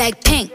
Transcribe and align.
Blackpink. 0.00 0.48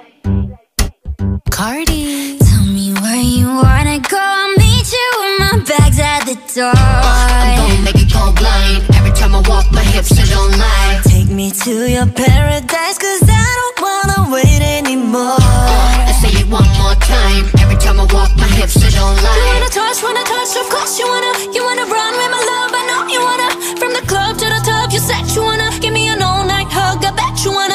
Cardi. 1.51 2.39
Tell 2.39 2.65
me 2.65 2.97
where 2.97 3.21
you 3.21 3.45
wanna 3.45 3.99
go. 3.99 4.17
I'll 4.17 4.57
meet 4.57 4.89
you 4.89 5.07
with 5.21 5.35
my 5.37 5.53
bags 5.69 5.99
at 6.01 6.25
the 6.25 6.33
door. 6.55 6.73
I'm 6.73 7.53
gonna 7.53 7.81
make 7.85 7.99
you 8.01 8.10
go 8.10 8.33
blind. 8.33 8.81
Every 8.97 9.13
time 9.13 9.35
I 9.37 9.46
walk, 9.46 9.69
my 9.71 9.85
hips 9.93 10.10
they 10.17 10.25
don't 10.33 10.57
lie. 10.57 10.99
Take 11.05 11.29
me 11.29 11.51
to 11.61 11.73
your 11.85 12.07
paradise, 12.07 12.97
cause 12.97 13.21
I 13.29 13.49
don't 13.61 13.78
wanna 13.85 14.33
wait 14.33 14.61
anymore. 14.65 15.37
I 15.37 16.13
say 16.17 16.34
it 16.41 16.49
one 16.49 16.66
more 16.81 16.98
time. 17.05 17.45
Every 17.62 17.77
time 17.77 18.02
I 18.02 18.09
walk, 18.17 18.34
my 18.41 18.49
hips 18.57 18.81
they 18.81 18.89
don't 18.98 19.13
lie. 19.21 19.38
You 19.38 19.45
wanna 19.53 19.70
touch, 19.70 20.02
wanna 20.02 20.25
touch, 20.25 20.57
of 20.57 20.67
course 20.73 20.98
you 20.98 21.05
wanna. 21.05 21.53
You 21.53 21.62
wanna 21.62 21.85
run 21.85 22.12
with 22.17 22.31
my 22.34 22.41
love, 22.49 22.71
I 22.73 22.81
know 22.89 23.02
you 23.13 23.21
wanna. 23.21 23.49
From 23.77 23.93
the 23.93 24.01
club 24.09 24.39
to 24.41 24.45
the 24.49 24.62
top, 24.65 24.91
you 24.91 24.98
said 24.98 25.21
you 25.37 25.43
wanna. 25.43 25.70
Give 25.81 25.93
me 25.93 26.09
an 26.09 26.23
all 26.23 26.43
night 26.43 26.73
hug, 26.73 27.05
I 27.05 27.12
bet 27.13 27.45
you 27.45 27.53
wanna. 27.53 27.74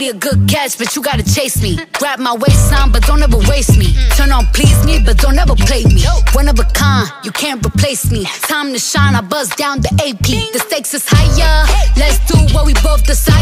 already 0.00 0.16
a 0.16 0.20
good 0.20 0.48
catch, 0.48 0.78
but 0.78 0.96
you 0.96 1.02
gotta 1.02 1.22
chase 1.22 1.60
me. 1.62 1.76
Grab 1.98 2.18
my 2.18 2.34
waistline, 2.34 2.90
but 2.90 3.02
don't 3.04 3.22
ever 3.22 3.36
waste 3.48 3.76
me. 3.76 3.92
Turn 4.16 4.32
on 4.32 4.46
please 4.54 4.84
me, 4.86 5.00
but 5.04 5.18
don't 5.18 5.38
ever 5.38 5.54
play 5.54 5.84
me. 5.84 6.02
One 6.32 6.48
of 6.48 6.58
a 6.58 6.64
kind, 6.72 7.10
you 7.24 7.32
can't 7.32 7.64
replace 7.64 8.10
me. 8.10 8.24
Time 8.48 8.72
to 8.72 8.78
shine, 8.78 9.14
I 9.14 9.20
buzz 9.20 9.48
down 9.56 9.80
the 9.80 9.92
AP. 10.00 10.52
The 10.52 10.60
stakes 10.60 10.94
is 10.94 11.04
higher. 11.06 11.66
Let's 11.96 12.18
do 12.26 12.38
what 12.54 12.64
we 12.66 12.74
both 12.82 13.04
desire. 13.04 13.36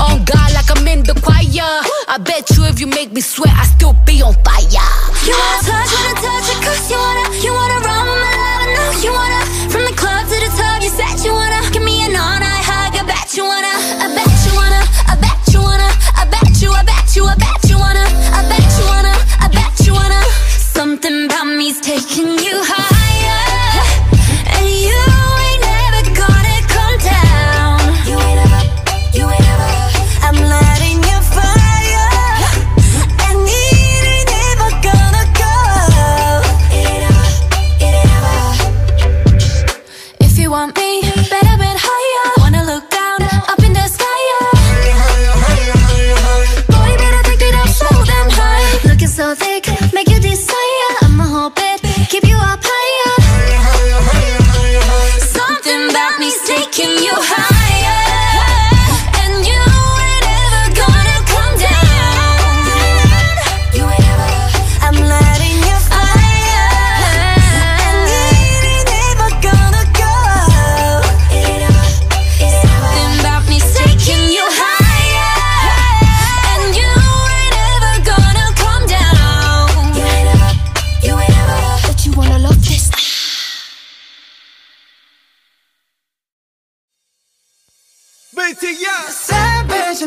On 0.00 0.24
God, 0.24 0.48
like 0.54 0.70
I'm 0.72 0.86
in 0.88 1.02
the 1.02 1.14
choir. 1.20 1.68
I 2.08 2.18
bet 2.18 2.48
you 2.56 2.64
if 2.64 2.80
you 2.80 2.86
make 2.86 3.12
me 3.12 3.20
sweat, 3.20 3.52
I 3.52 3.64
still 3.64 3.94
be 4.06 4.22
on 4.22 4.34
fire. 4.44 4.88
You 5.26 5.34
wanna 5.36 5.68
touch, 5.68 5.90
wanna 5.92 6.14
touch 6.24 6.48
it, 6.48 6.60
cause 6.64 6.90
you 6.90 6.96
wanna, 6.96 7.24
you 7.44 7.52
wanna 7.52 7.78
run 7.84 8.04
with 8.08 8.20
my 8.24 8.32
love. 8.40 8.60
I 8.62 8.66
know 8.76 8.90
you 9.04 9.12
wanna, 9.12 9.40
from 9.68 9.82
the 9.84 9.94
club 9.96 10.24
to 10.28 10.36
the 10.44 10.50
top. 10.56 10.82
you 10.82 10.88
said 10.88 11.24
you 11.24 11.32
wanna. 11.32 11.63
you, 17.16 17.24
I 17.26 17.34
bet 17.36 17.70
you 17.70 17.78
wanna, 17.78 18.06
I 18.32 18.42
bet 18.48 18.64
you 18.78 18.84
wanna, 18.86 19.14
I 19.40 19.48
bet 19.48 19.86
you 19.86 19.92
wanna. 19.92 20.22
Something 20.48 21.26
about 21.26 21.46
me's 21.46 21.80
taking 21.80 22.13
you 57.04 57.20
have. 57.20 57.53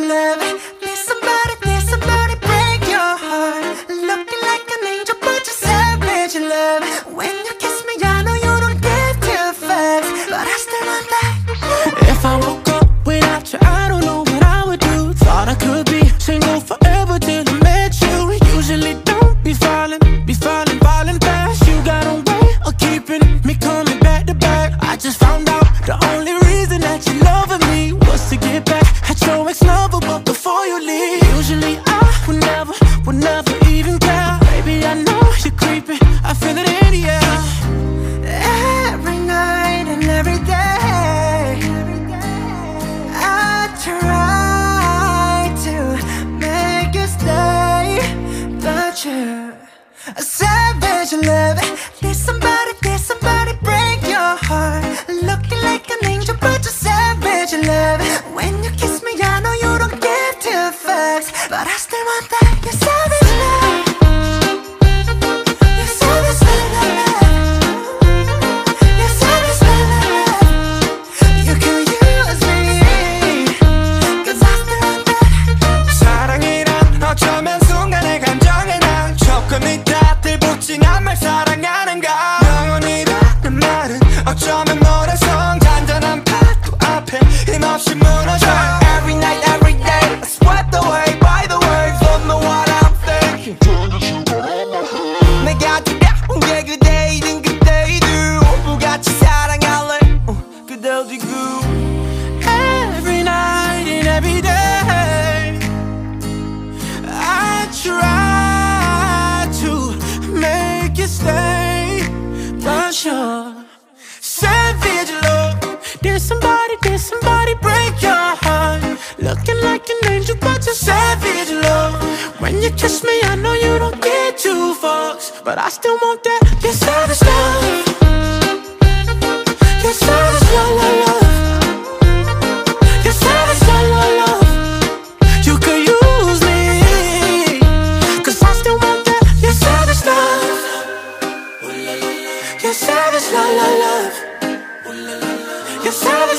love. 0.07 0.56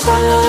You're 0.08 0.16
savage, 0.16 0.47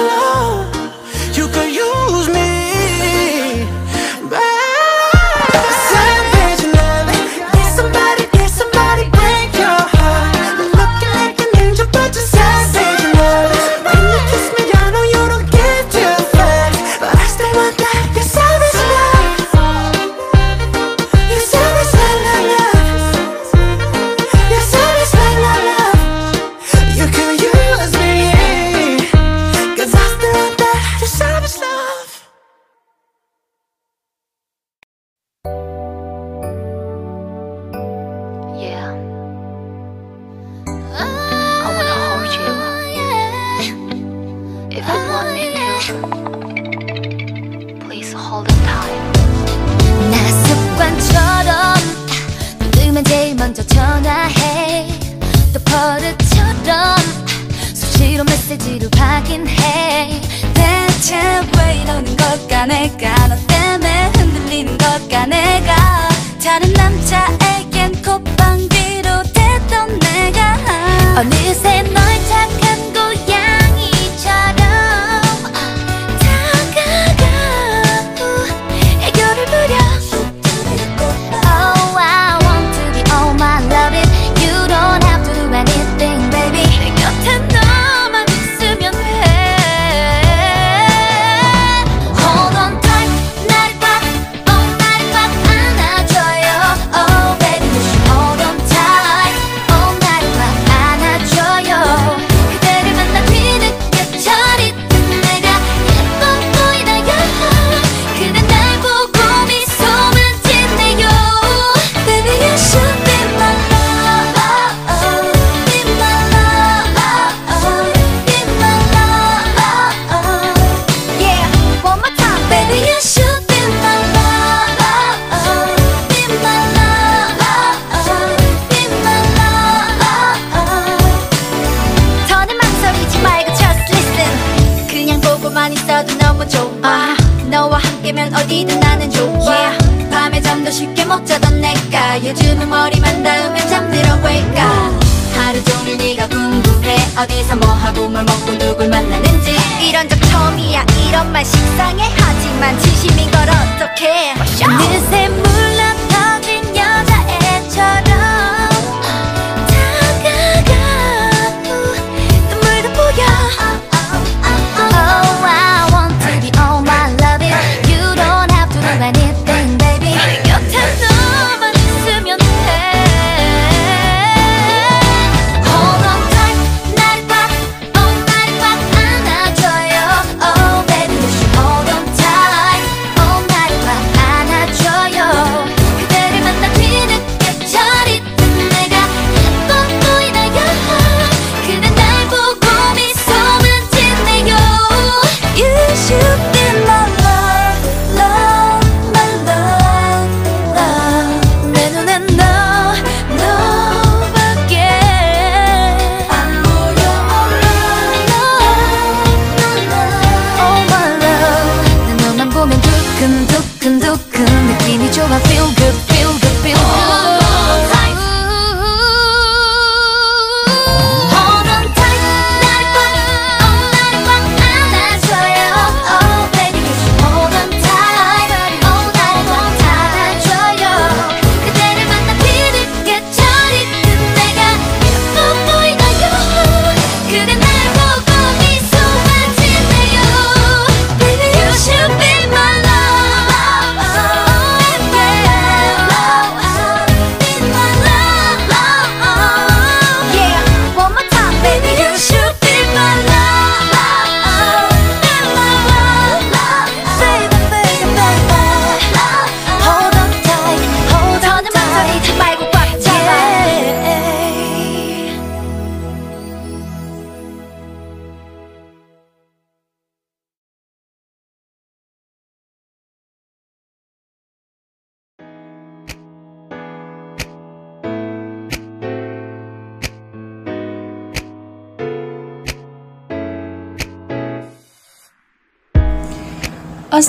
care. 154.00 154.34
For 154.38 154.46
sure. 154.46 154.89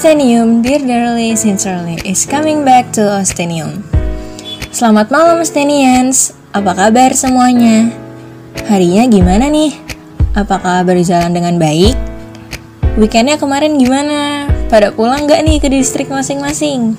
Ostenium, 0.01 0.65
dearly 0.65 1.37
sincerely, 1.37 2.01
is 2.09 2.25
coming 2.25 2.65
back 2.65 2.89
to 2.89 3.05
Ostenium. 3.05 3.85
Selamat 4.73 5.13
malam 5.13 5.45
Ostenians, 5.45 6.33
apa 6.57 6.73
kabar 6.73 7.13
semuanya? 7.13 7.93
Harinya 8.65 9.05
gimana 9.05 9.53
nih? 9.53 9.77
Apakah 10.33 10.89
berjalan 10.89 11.37
dengan 11.37 11.61
baik? 11.61 11.93
Weekendnya 12.97 13.37
kemarin 13.37 13.77
gimana? 13.77 14.49
Pada 14.73 14.89
pulang 14.89 15.29
gak 15.29 15.45
nih 15.45 15.61
ke 15.61 15.69
distrik 15.69 16.09
masing-masing? 16.09 16.97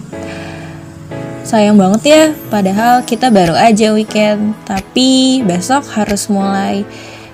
Sayang 1.41 1.81
banget 1.81 2.01
ya, 2.05 2.23
padahal 2.53 3.01
kita 3.01 3.33
baru 3.33 3.57
aja 3.57 3.97
weekend, 3.97 4.53
tapi 4.69 5.41
besok 5.41 5.89
harus 5.97 6.29
mulai 6.29 6.85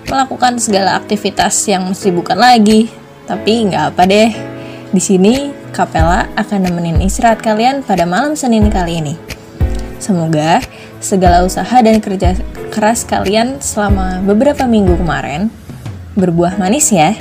melakukan 0.07 0.63
segala 0.63 0.95
aktivitas 0.95 1.59
yang 1.67 1.91
mesti 1.91 2.07
bukan 2.15 2.39
lagi. 2.39 2.87
Tapi 3.27 3.67
nggak 3.67 3.83
apa 3.91 4.07
deh, 4.07 4.31
di 4.95 5.03
sini 5.03 5.56
Kapela 5.75 6.29
akan 6.35 6.67
nemenin 6.67 6.99
istirahat 7.03 7.43
kalian 7.43 7.83
pada 7.83 8.07
malam 8.07 8.33
Senin 8.33 8.67
kali 8.71 8.99
ini. 8.99 9.15
Semoga 9.97 10.61
segala 11.01 11.43
usaha 11.45 11.77
dan 11.81 11.97
kerja 12.01 12.37
keras 12.69 13.05
kalian 13.05 13.57
selama 13.61 14.21
beberapa 14.21 14.65
minggu 14.69 14.97
kemarin 14.97 15.49
berbuah 16.17 16.57
manis 16.57 16.89
ya. 16.93 17.13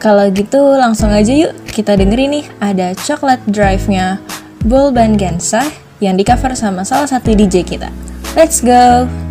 Kalau 0.00 0.28
gitu 0.32 0.80
langsung 0.80 1.12
aja 1.12 1.32
yuk 1.32 1.52
kita 1.68 1.96
dengerin 1.96 2.40
nih 2.40 2.46
ada 2.60 2.96
Chocolate 2.96 3.44
Drive-nya 3.48 4.20
Bull 4.64 4.92
Band 4.92 5.20
Gensa 5.20 5.64
yang 6.00 6.16
di 6.16 6.24
cover 6.24 6.56
sama 6.56 6.84
salah 6.88 7.08
satu 7.08 7.36
DJ 7.36 7.64
kita. 7.64 7.92
Let's 8.32 8.64
go! 8.64 9.29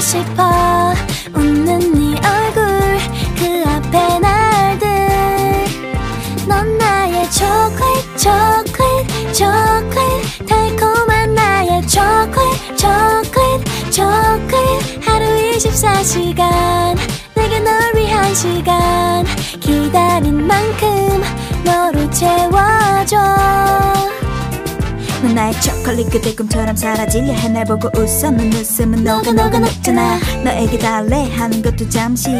싶어. 0.00 0.94
웃는 1.34 1.92
네 1.92 2.14
얼굴 2.14 2.98
그 3.36 3.64
앞에 3.68 4.18
날들. 4.20 4.86
넌 6.46 6.78
나의 6.78 7.28
초콜릿 7.30 8.16
초콜릿 8.16 9.34
초콜릿 9.34 10.46
달콤한 10.46 11.34
나의 11.34 11.86
초콜릿 11.86 12.78
초콜릿 12.78 13.92
초콜릿 13.92 15.08
하루 15.08 15.26
24시간 15.56 16.96
내게 17.34 17.58
널 17.60 17.96
위한 17.96 18.34
시간. 18.34 19.24
기다린 19.60 20.46
만큼 20.46 21.22
너로 21.64 22.08
채워줘. 22.10 23.16
넌 23.16 23.97
나의 25.38 25.52
초콜릿 25.60 26.10
그대 26.10 26.34
꿈처럼 26.34 26.74
사라질려 26.74 27.32
해날 27.32 27.64
보고 27.64 27.88
넌 27.92 28.52
웃음은 28.52 29.04
녹아 29.04 29.30
녹아 29.32 29.60
녹잖아. 29.60 30.18
너에게 30.42 30.76
달래 30.78 31.30
하는 31.32 31.62
것도 31.62 31.88
잠시. 31.88 32.30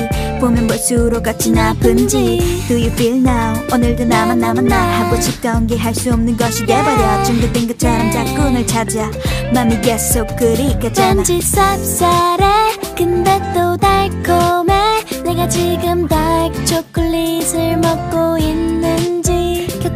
보면 0.40 0.66
볼수록 0.66 1.24
어찌 1.28 1.52
나쁜지. 1.52 2.64
Do 2.66 2.76
you 2.76 2.90
feel 2.90 3.18
now? 3.18 3.54
오늘도 3.72 4.04
나만 4.04 4.40
나만 4.40 4.64
나? 4.64 4.76
하고 4.76 5.20
싶던 5.20 5.68
게 5.68 5.76
할 5.76 5.94
수 5.94 6.12
없는 6.12 6.36
것이 6.36 6.66
돼버려. 6.66 7.22
중독된 7.22 7.68
것처럼 7.68 8.10
자꾸 8.10 8.50
널 8.50 8.66
찾아. 8.66 9.08
맘이 9.54 9.80
계속 9.80 10.26
그리 10.36 10.76
가잖아. 10.80 11.18
왠지 11.18 11.38
쌉쌀해. 11.38 12.96
근데 12.96 13.40
또 13.54 13.76
달콤해. 13.76 15.04
내가 15.24 15.48
지금 15.48 16.08
다이크 16.08 16.64
초콜릿을 16.64 17.76
먹고 17.76 18.38
있는지 18.38 18.77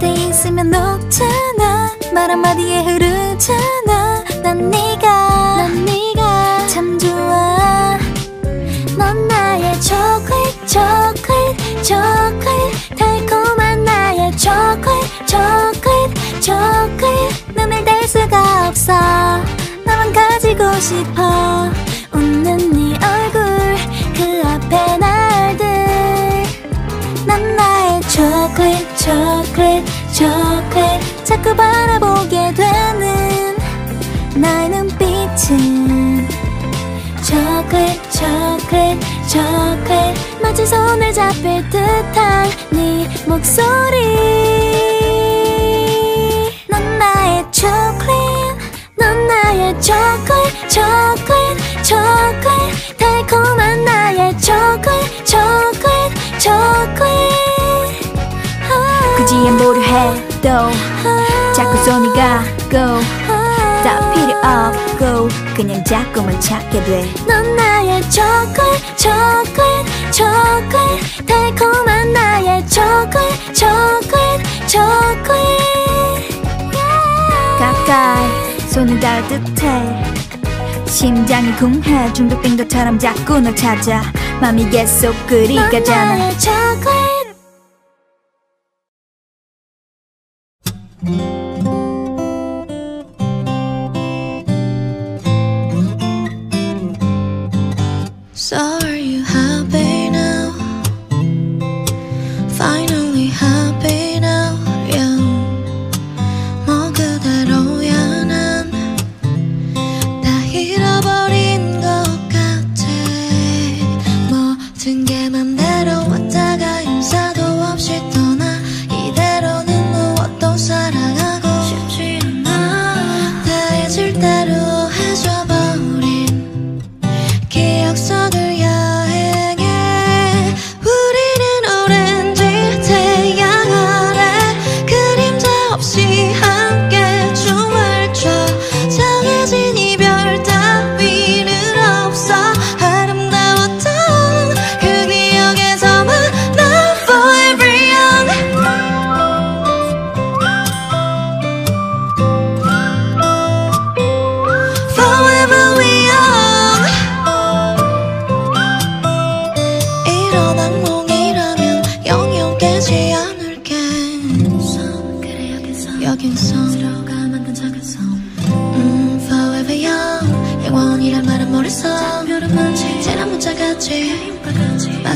곁에 0.02 0.12
있으면 0.14 0.70
녹잖아. 0.70 1.96
말 2.12 2.28
한마디에 2.28 2.82
흐르잖아. 2.82 4.24
난 4.42 4.68
네가 4.68 5.56
난 5.56 5.84
네가 5.84 6.66
참 6.66 6.98
좋아. 6.98 7.98
넌 8.98 9.28
나의 9.28 9.80
초콜릿 9.80 10.66
초콜릿 10.66 11.84
초콜릿 11.84 12.98
달콤한 12.98 13.84
나의 13.84 14.36
초콜릿 14.36 15.26
초콜릿 15.28 16.42
초콜릿 16.42 17.54
눈을 17.54 17.84
뗄 17.84 18.08
수가 18.08 18.68
없어. 18.68 18.92
나만 19.84 20.12
가지고 20.12 20.72
싶어 20.80 21.51
척해 30.22 31.00
자꾸 31.24 31.52
바라보게 31.56 32.54
되는 32.54 33.56
나의 34.36 34.68
눈빛은 34.68 36.28
chocolate 37.24 38.00
chocolate 38.08 39.00
chocolate 39.26 40.40
마치 40.40 40.64
손을 40.64 41.12
잡힐 41.12 41.68
듯한 41.70 42.48
네 42.70 43.08
목소리 43.26 43.98
넌 46.68 46.98
나의 46.98 47.44
chocolate 47.50 48.70
넌 48.96 49.26
나의 49.26 49.74
chocolate 49.82 50.70
chocolate 50.70 51.82
chocolate 51.82 52.61
아. 59.52 59.58
굳이 59.58 59.64
안보려 59.64 59.80
해도 59.80 60.70
자꾸 61.54 61.76
손이 61.84 62.08
가고 62.14 63.00
다 63.82 64.12
필요 64.12 64.32
없고 64.38 65.28
그냥 65.54 65.84
자꾸만 65.84 66.40
찾게 66.40 66.82
돼. 66.84 67.14
넌 67.26 67.56
나의 67.56 68.00
초콜릿 68.10 68.96
초콜릿 68.96 70.12
초콜릿 70.12 71.26
달콤한 71.26 72.12
나의 72.12 72.66
초콜릿 72.68 73.54
초콜릿 73.54 74.68
초콜릿 74.68 76.42
가까이 77.58 78.58
손을 78.68 78.98
닿을 79.00 79.28
듯해. 79.28 80.12
심장이 80.86 81.54
궁해 81.56 82.12
중독된 82.12 82.56
것처럼 82.56 82.98
자꾸 82.98 83.40
널 83.40 83.54
찾아. 83.56 84.02
맘이 84.40 84.68
계속 84.70 85.14
그리 85.26 85.54
넌 85.56 85.70
가잖아 85.70 86.30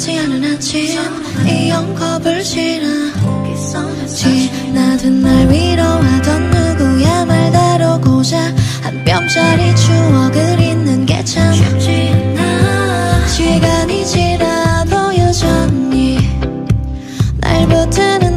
지 0.06 0.16
않은 0.20 0.44
아침. 0.54 1.00
이 1.48 1.68
영겁을 1.68 2.40
지나 2.44 3.12
지나든 4.06 5.20
날 5.20 5.48
위로하던 5.50 6.50
누구야 6.50 7.24
말 7.24 7.50
다루고자. 7.50 8.38
한 8.82 9.04
뼘짜리 9.04 9.74
추억을 9.74 10.60
잊는 10.60 11.06
게 11.06 11.24
참 11.24 11.52
쉽지 11.52 12.12
않아 12.38 13.26
시간이 13.26 14.06
지나도 14.06 15.18
여전히 15.18 16.18
날 17.40 17.66
붙드는 17.66 18.35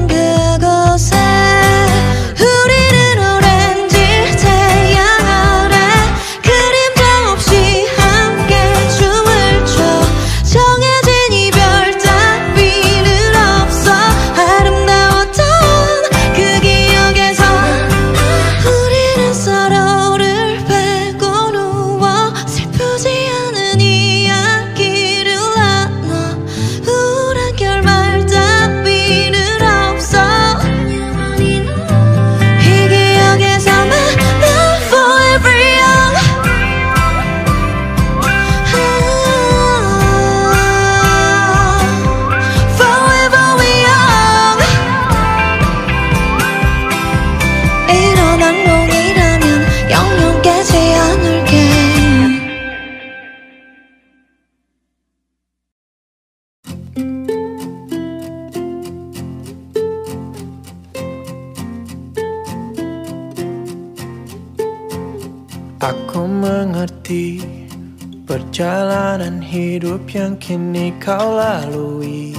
kau 70.99 71.39
lalui. 71.39 72.35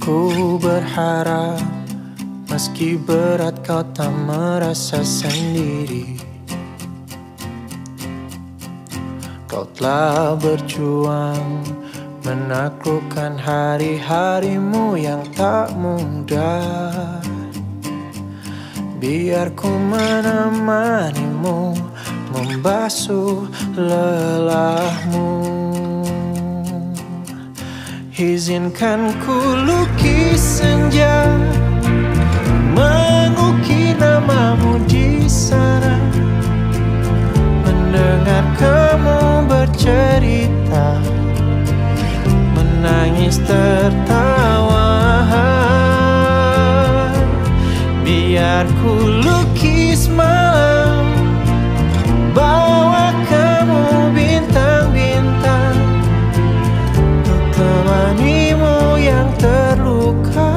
Ku 0.00 0.56
berharap 0.56 1.60
meski 2.48 2.96
berat 2.96 3.60
kau 3.60 3.84
tak 3.92 4.08
merasa 4.24 5.04
sendiri. 5.04 6.16
Kau 9.44 9.68
telah 9.76 10.32
berjuang 10.40 11.60
menaklukkan 12.24 13.36
hari-harimu 13.36 14.96
yang 14.96 15.20
tak 15.36 15.76
mudah. 15.76 17.20
Biar 18.96 19.52
ku 19.52 19.68
menemanimu 19.68 21.85
membasuh 22.44 23.48
lelahmu. 23.72 25.32
Izinkan 28.16 29.12
ku 29.20 29.36
lukis 29.36 30.40
senja 30.40 31.28
Mengukir 32.72 33.92
namamu 34.00 34.80
di 34.88 35.28
sana. 35.28 36.00
Mendengar 37.60 38.44
kamu 38.56 39.20
bercerita 39.48 40.96
Menangis 42.56 43.36
tertawa. 43.44 44.88
Biar 48.00 48.64
ku 48.80 48.96
lukis 49.24 50.08
malam 50.08 50.75
Nyanyimu 58.06 59.02
yang 59.02 59.26
terluka 59.34 60.54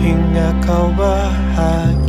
Hingga 0.00 0.48
kau 0.64 0.88
bahagia. 0.96 2.01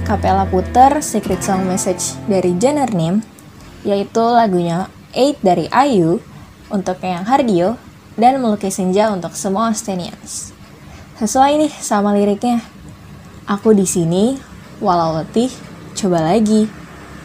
Kapela 0.00 0.48
puter 0.48 1.04
Secret 1.04 1.44
Song 1.44 1.68
Message 1.68 2.16
dari 2.24 2.56
Jenner 2.56 2.88
Nim, 2.96 3.20
yaitu 3.84 4.24
lagunya 4.24 4.88
8 5.12 5.44
dari 5.44 5.68
Ayu 5.68 6.16
untuk 6.72 6.96
yang 7.04 7.28
Hardio 7.28 7.76
dan 8.16 8.40
Melukis 8.40 8.80
Senja 8.80 9.12
untuk 9.12 9.36
semua 9.36 9.76
Stenians. 9.76 10.56
Sesuai 11.20 11.60
nih 11.60 11.72
sama 11.76 12.16
liriknya. 12.16 12.64
Aku 13.44 13.76
di 13.76 13.84
sini, 13.84 14.40
walau 14.80 15.20
letih, 15.20 15.52
coba 15.92 16.24
lagi. 16.24 16.72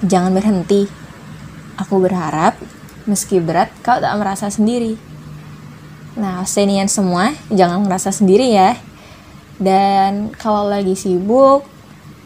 Jangan 0.03 0.35
berhenti. 0.35 0.91
Aku 1.79 2.03
berharap, 2.03 2.59
meski 3.07 3.39
berat, 3.39 3.71
kau 3.79 3.95
tak 3.95 4.11
merasa 4.19 4.51
sendiri. 4.51 4.99
Nah, 6.19 6.43
Stenians 6.43 6.91
semua, 6.91 7.31
jangan 7.47 7.87
merasa 7.87 8.11
sendiri 8.11 8.51
ya. 8.51 8.75
Dan 9.55 10.35
kalau 10.35 10.67
lagi 10.67 10.99
sibuk, 10.99 11.76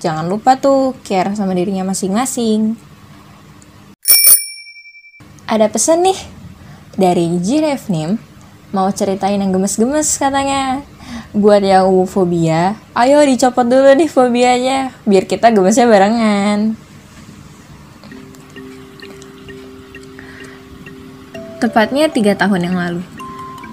jangan 0.01 0.25
lupa 0.25 0.57
tuh 0.57 0.97
care 1.05 1.37
sama 1.37 1.53
dirinya 1.53 1.85
masing-masing. 1.85 2.73
Ada 5.45 5.69
pesan 5.69 6.01
nih 6.09 6.19
dari 6.97 7.37
Jirefnim 7.37 8.17
mau 8.73 8.89
ceritain 8.89 9.37
yang 9.37 9.53
gemes-gemes 9.53 10.17
katanya. 10.17 10.81
Buat 11.31 11.63
yang 11.63 11.87
fobia, 12.07 12.75
ayo 12.91 13.23
dicopot 13.23 13.63
dulu 13.63 13.87
nih 13.95 14.07
fobianya 14.07 14.91
biar 15.07 15.27
kita 15.27 15.51
gemesnya 15.51 15.87
barengan. 15.87 16.75
Tepatnya 21.59 22.09
tiga 22.09 22.33
tahun 22.33 22.67
yang 22.67 22.75
lalu, 22.79 23.03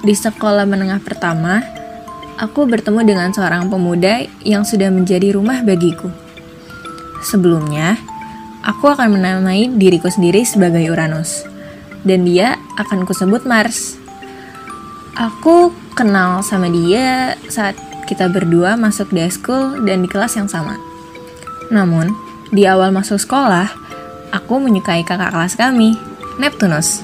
di 0.04 0.14
sekolah 0.14 0.68
menengah 0.68 1.00
pertama, 1.00 1.64
aku 2.38 2.70
bertemu 2.70 3.02
dengan 3.02 3.28
seorang 3.34 3.66
pemuda 3.66 4.24
yang 4.46 4.62
sudah 4.62 4.88
menjadi 4.94 5.34
rumah 5.34 5.66
bagiku. 5.66 6.08
Sebelumnya, 7.20 7.98
aku 8.62 8.94
akan 8.94 9.18
menamai 9.18 9.66
diriku 9.74 10.06
sendiri 10.06 10.46
sebagai 10.46 10.86
Uranus, 10.86 11.42
dan 12.06 12.22
dia 12.22 12.54
akan 12.78 13.02
kusebut 13.02 13.42
Mars. 13.42 13.98
Aku 15.18 15.74
kenal 15.98 16.46
sama 16.46 16.70
dia 16.70 17.34
saat 17.50 17.74
kita 18.06 18.30
berdua 18.30 18.78
masuk 18.78 19.10
di 19.10 19.26
school 19.26 19.82
dan 19.82 20.06
di 20.06 20.08
kelas 20.08 20.38
yang 20.38 20.46
sama. 20.46 20.78
Namun, 21.74 22.14
di 22.54 22.64
awal 22.64 22.94
masuk 22.94 23.18
sekolah, 23.18 23.66
aku 24.30 24.62
menyukai 24.62 25.02
kakak 25.02 25.34
kelas 25.34 25.58
kami, 25.58 25.98
Neptunus. 26.38 27.02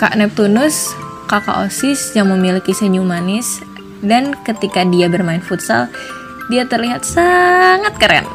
Kak 0.00 0.16
Neptunus, 0.16 0.96
kakak 1.28 1.68
OSIS 1.68 2.16
yang 2.16 2.32
memiliki 2.32 2.72
senyum 2.72 3.04
manis 3.04 3.60
dan 4.00 4.36
ketika 4.44 4.84
dia 4.88 5.08
bermain 5.08 5.40
futsal, 5.44 5.88
dia 6.48 6.66
terlihat 6.66 7.04
sangat 7.06 7.94
keren. 8.00 8.26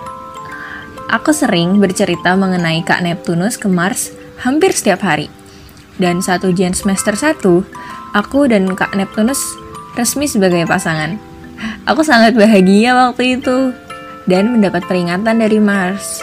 Aku 1.12 1.36
sering 1.36 1.78
bercerita 1.78 2.34
mengenai 2.34 2.82
Kak 2.82 3.06
Neptunus 3.06 3.62
ke 3.62 3.70
Mars 3.70 4.10
hampir 4.42 4.74
setiap 4.74 5.06
hari. 5.06 5.30
Dan 5.96 6.20
saat 6.20 6.44
ujian 6.44 6.74
semester 6.74 7.14
1, 7.14 7.40
aku 8.18 8.50
dan 8.50 8.68
Kak 8.74 8.98
Neptunus 8.98 9.40
resmi 9.96 10.26
sebagai 10.26 10.66
pasangan. 10.66 11.16
Aku 11.88 12.02
sangat 12.02 12.36
bahagia 12.36 12.98
waktu 12.98 13.40
itu 13.40 13.72
dan 14.26 14.58
mendapat 14.58 14.84
peringatan 14.90 15.40
dari 15.40 15.62
Mars. 15.62 16.20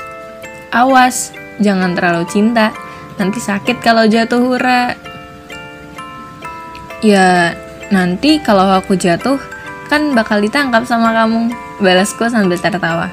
Awas, 0.75 1.31
jangan 1.63 1.95
terlalu 1.95 2.27
cinta, 2.29 2.75
nanti 3.17 3.39
sakit 3.39 3.81
kalau 3.81 4.05
jatuh 4.05 4.43
hura. 4.43 4.99
Ya, 7.03 7.57
nanti 7.93 8.41
kalau 8.41 8.65
aku 8.81 8.97
jatuh, 8.97 9.37
kan 9.93 10.17
bakal 10.17 10.41
ditangkap 10.41 10.89
sama 10.89 11.13
kamu. 11.13 11.53
Balasku 11.85 12.25
sambil 12.33 12.57
tertawa. 12.57 13.13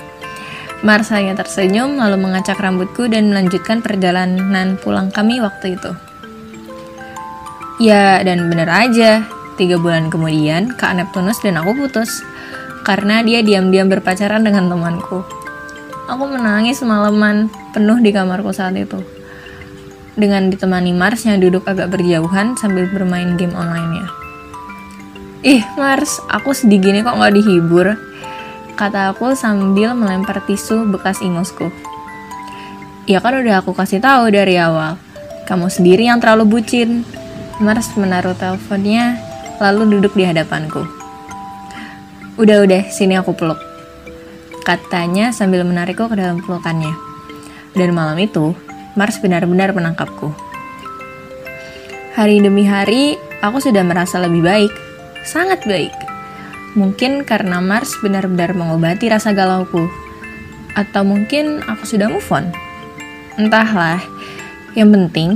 Mars 0.80 1.12
hanya 1.12 1.36
tersenyum 1.36 2.00
lalu 2.00 2.16
mengacak 2.16 2.56
rambutku 2.56 3.12
dan 3.12 3.28
melanjutkan 3.36 3.84
perjalanan 3.84 4.80
pulang 4.80 5.12
kami 5.12 5.44
waktu 5.44 5.76
itu. 5.76 5.92
Ya, 7.84 8.24
dan 8.24 8.48
bener 8.48 8.72
aja, 8.72 9.28
tiga 9.60 9.76
bulan 9.76 10.08
kemudian 10.08 10.72
Kak 10.80 10.96
Neptunus 10.96 11.44
dan 11.44 11.60
aku 11.60 11.76
putus. 11.76 12.24
Karena 12.88 13.20
dia 13.20 13.44
diam-diam 13.44 13.92
berpacaran 13.92 14.40
dengan 14.40 14.72
temanku. 14.72 15.20
Aku 16.08 16.24
menangis 16.26 16.80
semalaman 16.80 17.52
penuh 17.76 18.00
di 18.00 18.16
kamarku 18.16 18.56
saat 18.56 18.74
itu. 18.80 19.04
Dengan 20.16 20.48
ditemani 20.48 20.96
Mars 20.96 21.28
yang 21.28 21.44
duduk 21.44 21.68
agak 21.68 21.92
berjauhan 21.92 22.56
sambil 22.56 22.88
bermain 22.88 23.36
game 23.36 23.54
online-nya. 23.54 24.29
Ih, 25.40 25.64
Mars, 25.80 26.20
aku 26.28 26.52
sedih 26.52 26.84
gini 26.84 27.00
kok 27.00 27.16
nggak 27.16 27.32
dihibur. 27.32 27.96
Kata 28.76 29.16
aku 29.16 29.40
sambil 29.40 29.96
melempar 29.96 30.44
tisu 30.44 30.84
bekas 30.92 31.24
ingusku. 31.24 31.72
Ya 33.08 33.24
kan 33.24 33.40
udah 33.40 33.64
aku 33.64 33.72
kasih 33.72 34.04
tahu 34.04 34.36
dari 34.36 34.60
awal. 34.60 35.00
Kamu 35.48 35.72
sendiri 35.72 36.12
yang 36.12 36.20
terlalu 36.20 36.60
bucin. 36.60 37.08
Mars 37.64 37.88
menaruh 37.96 38.36
teleponnya, 38.36 39.16
lalu 39.64 39.96
duduk 39.96 40.12
di 40.20 40.28
hadapanku. 40.28 40.84
Udah-udah, 42.36 42.92
sini 42.92 43.16
aku 43.16 43.32
peluk. 43.32 43.60
Katanya 44.68 45.32
sambil 45.32 45.64
menarikku 45.64 46.12
ke 46.12 46.20
dalam 46.20 46.44
pelukannya. 46.44 46.92
Dan 47.80 47.96
malam 47.96 48.20
itu, 48.20 48.52
Mars 49.00 49.24
benar-benar 49.24 49.72
menangkapku. 49.72 50.36
Hari 52.20 52.44
demi 52.44 52.68
hari, 52.68 53.16
aku 53.40 53.64
sudah 53.64 53.88
merasa 53.88 54.20
lebih 54.20 54.44
baik. 54.44 54.89
Sangat 55.26 55.64
baik. 55.68 55.92
Mungkin 56.78 57.26
karena 57.26 57.58
Mars 57.60 57.98
benar-benar 58.00 58.54
mengobati 58.54 59.10
rasa 59.10 59.34
galauku. 59.34 59.90
Atau 60.78 61.02
mungkin 61.04 61.66
aku 61.66 61.84
sudah 61.84 62.08
move 62.08 62.30
on. 62.30 62.54
Entahlah. 63.40 64.00
Yang 64.78 64.90
penting, 64.96 65.30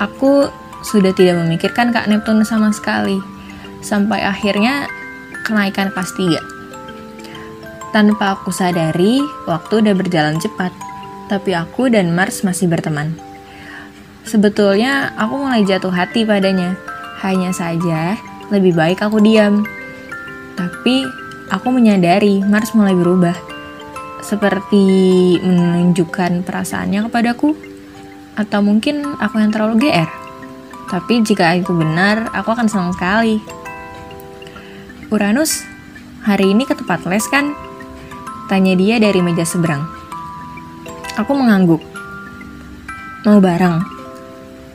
aku 0.00 0.48
sudah 0.80 1.12
tidak 1.12 1.44
memikirkan 1.44 1.92
Kak 1.92 2.08
Neptunus 2.08 2.48
sama 2.48 2.72
sekali. 2.72 3.20
Sampai 3.84 4.24
akhirnya 4.24 4.88
kenaikan 5.44 5.92
kelas 5.92 6.16
3. 6.16 7.92
Tanpa 7.92 8.36
aku 8.36 8.52
sadari, 8.52 9.20
waktu 9.48 9.84
udah 9.84 9.94
berjalan 9.96 10.36
cepat. 10.40 10.72
Tapi 11.28 11.52
aku 11.52 11.92
dan 11.92 12.16
Mars 12.16 12.40
masih 12.44 12.68
berteman. 12.68 13.16
Sebetulnya 14.28 15.12
aku 15.16 15.40
mulai 15.40 15.64
jatuh 15.64 15.92
hati 15.92 16.24
padanya. 16.24 16.76
Hanya 17.24 17.52
saja, 17.52 18.16
lebih 18.48 18.72
baik 18.76 19.04
aku 19.04 19.20
diam. 19.20 19.64
Tapi 20.56 21.04
aku 21.52 21.68
menyadari 21.70 22.40
Mars 22.44 22.72
mulai 22.72 22.96
berubah. 22.96 23.36
Seperti 24.24 24.86
menunjukkan 25.40 26.44
perasaannya 26.44 27.08
kepadaku. 27.08 27.54
Atau 28.38 28.60
mungkin 28.62 29.18
aku 29.18 29.40
yang 29.40 29.52
terlalu 29.52 29.88
GR. 29.88 30.10
Tapi 30.88 31.20
jika 31.20 31.52
itu 31.52 31.76
benar, 31.76 32.32
aku 32.32 32.48
akan 32.54 32.66
senang 32.70 32.92
sekali. 32.96 33.36
Uranus, 35.12 35.64
hari 36.24 36.52
ini 36.52 36.64
ke 36.64 36.72
tempat 36.76 37.04
les 37.08 37.24
kan? 37.28 37.52
Tanya 38.48 38.72
dia 38.72 38.96
dari 38.96 39.20
meja 39.20 39.44
seberang. 39.44 39.84
Aku 41.20 41.36
mengangguk. 41.36 41.84
Mau 43.26 43.42
bareng? 43.42 43.84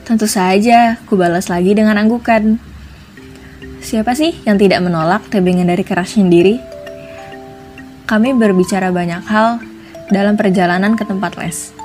Tentu 0.03 0.27
saja, 0.27 0.99
ku 1.07 1.15
balas 1.15 1.47
lagi 1.47 1.71
dengan 1.73 1.95
anggukan. 1.97 2.72
Siapa 3.83 4.15
sih 4.15 4.31
yang 4.47 4.55
tidak 4.55 4.79
menolak 4.79 5.27
tebengan 5.27 5.67
dari 5.67 5.83
kerasnya 5.83 6.23
sendiri? 6.23 6.55
Kami 8.07 8.31
berbicara 8.31 8.95
banyak 8.95 9.27
hal 9.27 9.59
dalam 10.07 10.39
perjalanan 10.39 10.95
ke 10.95 11.03
tempat 11.03 11.35
les. 11.35 11.75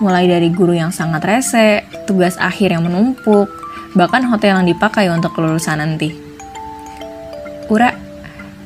Mulai 0.00 0.32
dari 0.32 0.48
guru 0.48 0.72
yang 0.72 0.88
sangat 0.88 1.20
rese, 1.20 1.84
tugas 2.08 2.40
akhir 2.40 2.72
yang 2.72 2.88
menumpuk, 2.88 3.52
bahkan 3.92 4.24
hotel 4.32 4.64
yang 4.64 4.66
dipakai 4.66 5.12
untuk 5.12 5.36
kelulusan 5.36 5.76
nanti. 5.76 6.16
Ura, 7.68 7.92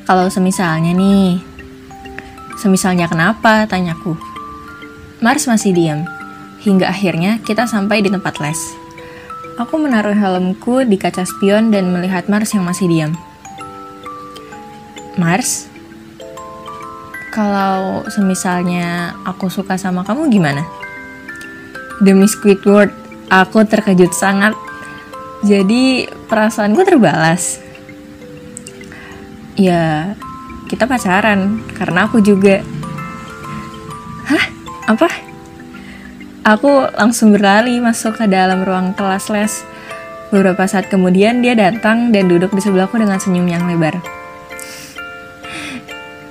kalau 0.07 0.31
semisalnya 0.31 0.95
nih, 0.95 1.43
semisalnya 2.55 3.11
kenapa? 3.11 3.67
Tanyaku. 3.67 4.15
Mars 5.19 5.43
masih 5.43 5.75
diam, 5.75 6.07
hingga 6.63 6.87
akhirnya 6.87 7.43
kita 7.43 7.67
sampai 7.67 7.99
di 7.99 8.07
tempat 8.07 8.39
les. 8.39 8.86
Aku 9.57 9.81
menaruh 9.81 10.13
helmku 10.13 10.85
di 10.85 11.01
kaca 11.01 11.25
spion 11.25 11.73
dan 11.73 11.89
melihat 11.89 12.29
Mars 12.29 12.53
yang 12.53 12.61
masih 12.61 12.85
diam. 12.85 13.17
Mars, 15.17 15.65
kalau 17.33 18.05
semisalnya 18.05 19.17
aku 19.25 19.49
suka 19.49 19.73
sama 19.81 20.05
kamu 20.05 20.29
gimana? 20.29 20.61
Demi 22.05 22.29
Squidward, 22.29 22.93
aku 23.33 23.65
terkejut 23.65 24.13
sangat. 24.13 24.53
Jadi 25.41 26.05
perasaanku 26.29 26.85
terbalas. 26.85 27.57
Ya, 29.57 30.13
kita 30.69 30.85
pacaran 30.85 31.65
karena 31.73 32.05
aku 32.05 32.21
juga. 32.21 32.61
Hah? 34.29 34.45
Apa? 34.85 35.09
Aku 36.47 36.87
langsung 36.95 37.35
berlari 37.35 37.75
masuk 37.83 38.23
ke 38.23 38.25
dalam 38.31 38.63
ruang 38.63 38.95
kelas 38.95 39.27
les. 39.27 39.67
Beberapa 40.31 40.63
saat 40.63 40.87
kemudian 40.87 41.43
dia 41.43 41.51
datang 41.59 42.15
dan 42.15 42.31
duduk 42.31 42.55
di 42.55 42.63
sebelahku 42.63 42.95
dengan 42.95 43.19
senyum 43.19 43.43
yang 43.51 43.67
lebar. 43.67 43.99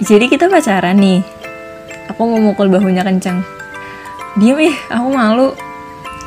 Jadi 0.01 0.33
kita 0.33 0.49
pacaran 0.49 0.97
nih. 0.97 1.21
Aku 2.09 2.33
memukul 2.33 2.73
bahunya 2.73 3.05
kencang. 3.05 3.45
Diam 4.41 4.57
ih, 4.57 4.73
aku 4.89 5.09
malu. 5.13 5.53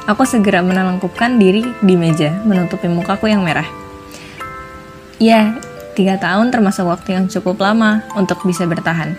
Aku 0.06 0.21
segera 0.21 0.62
menelengkupkan 0.62 1.41
diri 1.41 1.65
di 1.82 1.97
meja, 1.97 2.30
menutupi 2.45 2.86
mukaku 2.86 3.25
yang 3.25 3.41
merah. 3.41 3.65
Ya, 5.17 5.58
tiga 5.97 6.21
tahun 6.21 6.54
termasuk 6.54 6.86
waktu 6.86 7.17
yang 7.17 7.25
cukup 7.25 7.58
lama 7.58 8.06
untuk 8.13 8.38
bisa 8.45 8.69
bertahan. 8.69 9.17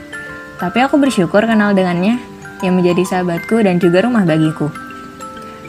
Tapi 0.63 0.79
aku 0.79 0.95
bersyukur 0.95 1.43
kenal 1.43 1.75
dengannya 1.75 2.30
yang 2.61 2.79
menjadi 2.79 3.03
sahabatku 3.05 3.61
dan 3.65 3.81
juga 3.81 4.05
rumah 4.05 4.25
bagiku. 4.25 4.73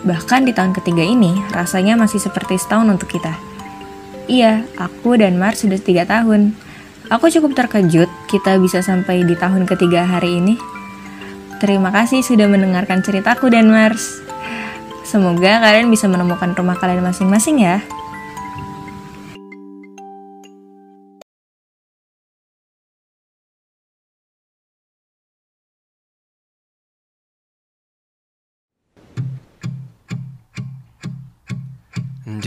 Bahkan 0.01 0.49
di 0.49 0.53
tahun 0.55 0.73
ketiga 0.73 1.05
ini, 1.05 1.37
rasanya 1.53 1.93
masih 1.93 2.17
seperti 2.17 2.57
setahun 2.57 2.89
untuk 2.89 3.09
kita. 3.11 3.37
Iya, 4.25 4.65
aku 4.79 5.19
dan 5.19 5.37
Mars 5.37 5.61
sudah 5.61 5.77
tiga 5.77 6.07
tahun. 6.07 6.57
Aku 7.11 7.27
cukup 7.27 7.53
terkejut 7.53 8.07
kita 8.31 8.55
bisa 8.57 8.79
sampai 8.79 9.27
di 9.27 9.35
tahun 9.35 9.67
ketiga 9.67 10.07
hari 10.07 10.39
ini. 10.39 10.55
Terima 11.61 11.93
kasih 11.93 12.25
sudah 12.25 12.49
mendengarkan 12.49 13.05
ceritaku 13.05 13.51
dan 13.53 13.69
Mars. 13.69 14.23
Semoga 15.05 15.61
kalian 15.61 15.91
bisa 15.91 16.07
menemukan 16.07 16.55
rumah 16.57 16.79
kalian 16.79 17.05
masing-masing 17.05 17.61
ya. 17.61 17.83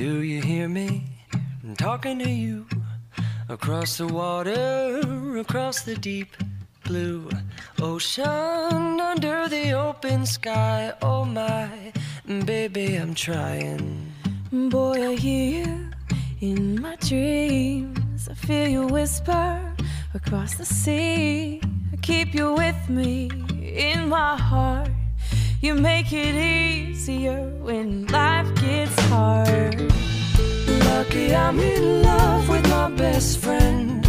Do 0.04 0.20
you 0.20 0.42
hear 0.42 0.68
me 0.68 1.02
talking 1.78 2.18
to 2.18 2.28
you 2.28 2.66
across 3.48 3.96
the 3.96 4.06
water, 4.06 5.00
across 5.38 5.80
the 5.80 5.94
deep 5.94 6.36
blue 6.84 7.30
ocean, 7.80 9.00
under 9.00 9.48
the 9.48 9.72
open 9.72 10.26
sky? 10.26 10.92
Oh 11.00 11.24
my, 11.24 11.70
baby, 12.44 12.96
I'm 12.96 13.14
trying. 13.14 14.12
Boy, 14.52 15.08
I 15.08 15.14
hear 15.14 15.64
you 15.64 15.90
in 16.42 16.82
my 16.82 16.96
dreams. 16.96 18.28
I 18.28 18.34
feel 18.34 18.68
you 18.68 18.86
whisper 18.86 19.58
across 20.12 20.56
the 20.56 20.66
sea. 20.66 21.62
I 21.94 21.96
keep 22.02 22.34
you 22.34 22.52
with 22.52 22.90
me 22.90 23.30
in 23.62 24.10
my 24.10 24.36
heart. 24.36 24.90
You 25.64 25.74
make 25.74 26.12
it 26.12 26.34
easier 26.34 27.40
when 27.62 28.04
life 28.08 28.54
gets 28.56 29.00
hard. 29.08 29.80
Lucky 30.90 31.34
I'm 31.34 31.58
in 31.58 32.02
love 32.02 32.50
with 32.50 32.68
my 32.68 32.90
best 32.90 33.38
friend. 33.38 34.06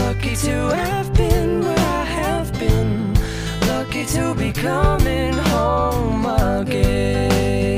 Lucky 0.00 0.34
to 0.34 0.54
have 0.74 1.14
been 1.14 1.60
where 1.60 1.78
I 1.78 2.02
have 2.02 2.52
been. 2.58 3.14
Lucky 3.68 4.04
to 4.16 4.34
be 4.34 4.52
coming 4.52 5.34
home 5.34 6.26
again. 6.26 7.75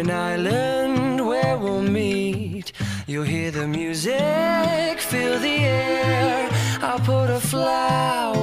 An 0.00 0.10
island 0.10 1.26
where 1.26 1.58
we'll 1.58 1.82
meet. 1.82 2.72
You'll 3.06 3.24
hear 3.24 3.50
the 3.50 3.66
music, 3.66 4.98
feel 4.98 5.38
the 5.38 5.58
air. 5.58 6.48
I'll 6.80 7.00
put 7.00 7.28
a 7.28 7.40
flower 7.40 8.39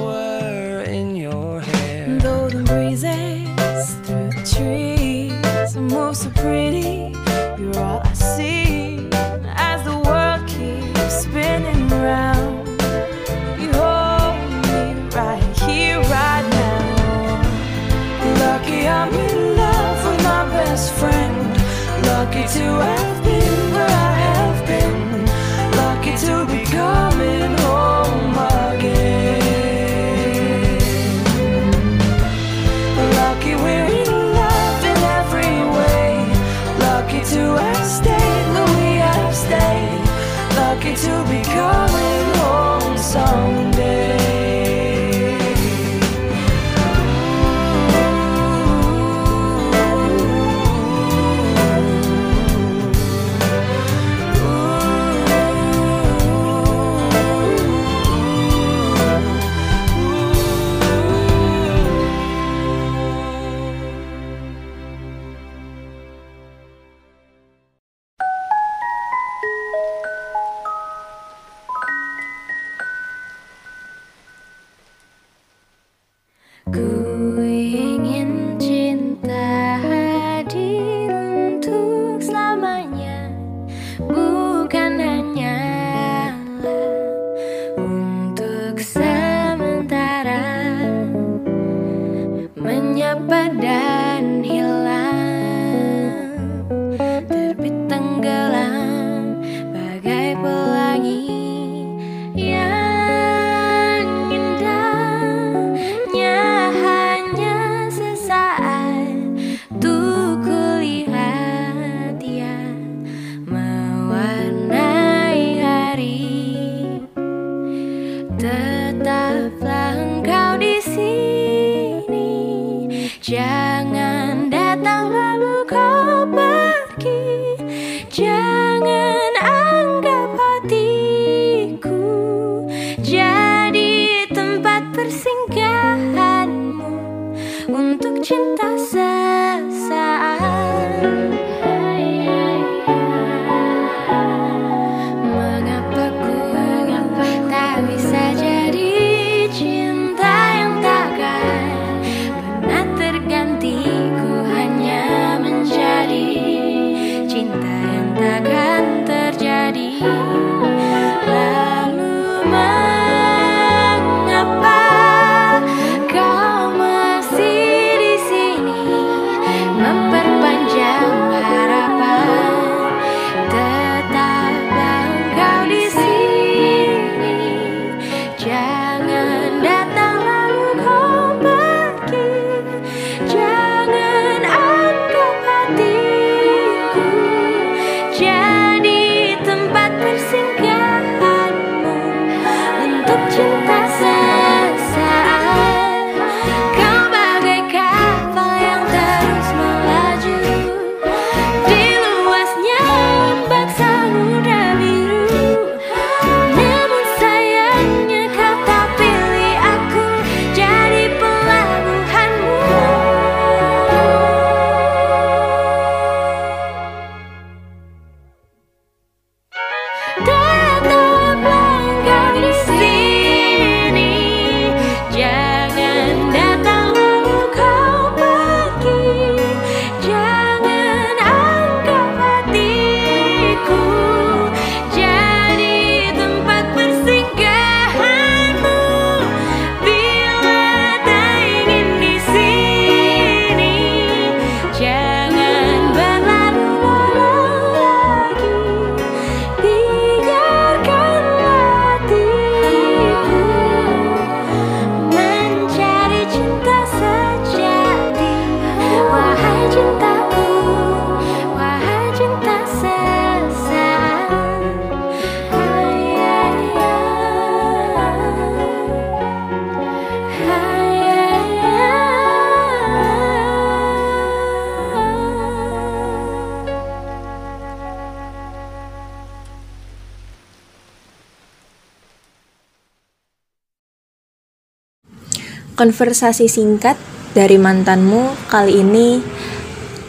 Konversasi 285.78 286.50
singkat 286.50 286.98
dari 287.38 287.54
mantanmu 287.54 288.50
kali 288.50 288.82
ini 288.82 289.22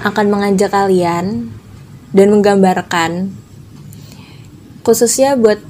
akan 0.01 0.25
mengajak 0.33 0.73
kalian 0.73 1.53
dan 2.09 2.27
menggambarkan 2.33 3.29
khususnya 4.81 5.37
buat 5.37 5.61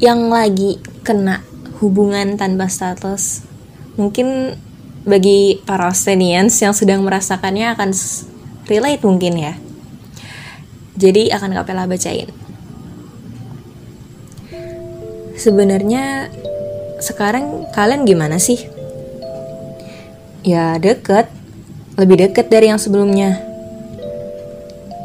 yang 0.00 0.32
lagi 0.32 0.80
kena 1.04 1.44
hubungan 1.84 2.40
tanpa 2.40 2.72
status. 2.72 3.44
Mungkin 4.00 4.56
bagi 5.04 5.60
para 5.60 5.92
Austinians 5.92 6.56
yang 6.64 6.72
sedang 6.72 7.04
merasakannya 7.04 7.76
akan 7.76 7.92
relate 8.64 9.04
mungkin 9.04 9.34
ya. 9.36 9.54
Jadi 10.96 11.28
akan 11.28 11.52
kapela 11.52 11.84
bacain. 11.84 12.32
Sebenarnya 15.36 16.32
sekarang 17.04 17.68
kalian 17.76 18.08
gimana 18.08 18.40
sih? 18.40 18.77
Ya 20.48 20.80
deket, 20.80 21.28
lebih 22.00 22.24
deket 22.24 22.48
dari 22.48 22.72
yang 22.72 22.80
sebelumnya. 22.80 23.36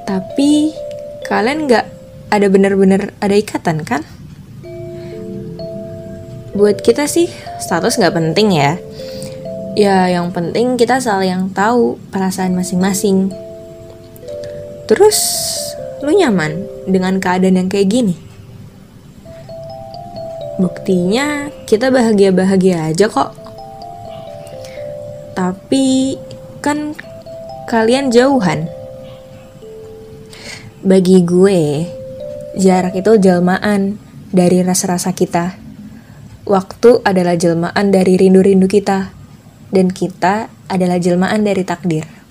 Tapi 0.08 0.72
kalian 1.28 1.68
nggak 1.68 1.86
ada 2.32 2.48
bener-bener 2.48 3.12
ada 3.20 3.36
ikatan 3.36 3.84
kan? 3.84 4.08
Buat 6.56 6.80
kita 6.80 7.12
sih 7.12 7.28
status 7.60 8.00
nggak 8.00 8.16
penting 8.16 8.56
ya. 8.56 8.80
Ya 9.76 10.08
yang 10.08 10.32
penting 10.32 10.80
kita 10.80 11.04
saling 11.04 11.52
tahu 11.52 12.00
perasaan 12.08 12.56
masing-masing. 12.56 13.28
Terus 14.88 15.20
lu 16.08 16.16
nyaman 16.16 16.64
dengan 16.88 17.20
keadaan 17.20 17.60
yang 17.60 17.68
kayak 17.68 17.92
gini? 17.92 18.16
Buktinya 20.56 21.52
kita 21.68 21.92
bahagia-bahagia 21.92 22.96
aja 22.96 23.12
kok 23.12 23.43
tapi 25.34 26.18
kan 26.62 26.98
kalian 27.68 28.10
jauhan. 28.14 28.70
Bagi 30.84 31.24
gue, 31.24 31.88
jarak 32.60 32.94
itu 32.98 33.12
jelmaan 33.18 33.98
dari 34.34 34.62
rasa-rasa 34.62 35.14
kita. 35.16 35.56
Waktu 36.44 37.02
adalah 37.08 37.40
jelmaan 37.40 37.90
dari 37.94 38.20
rindu-rindu 38.20 38.68
kita, 38.68 39.16
dan 39.72 39.90
kita 39.90 40.52
adalah 40.68 41.00
jelmaan 41.00 41.48
dari 41.48 41.64
takdir. 41.64 42.23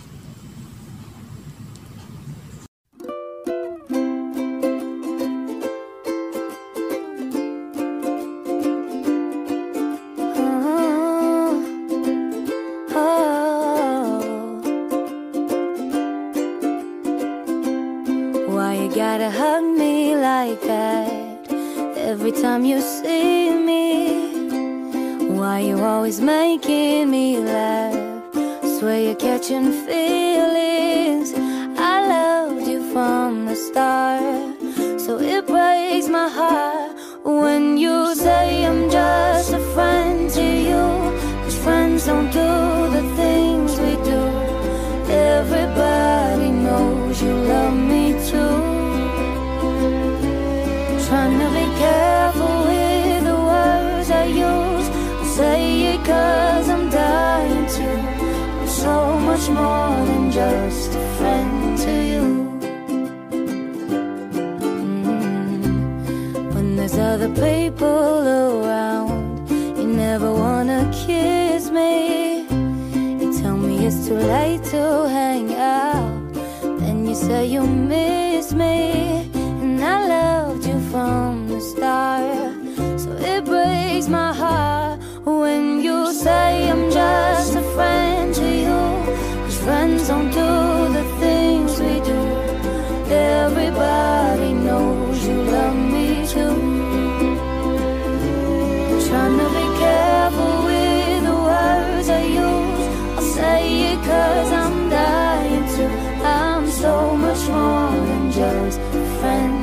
分。 109.23 109.62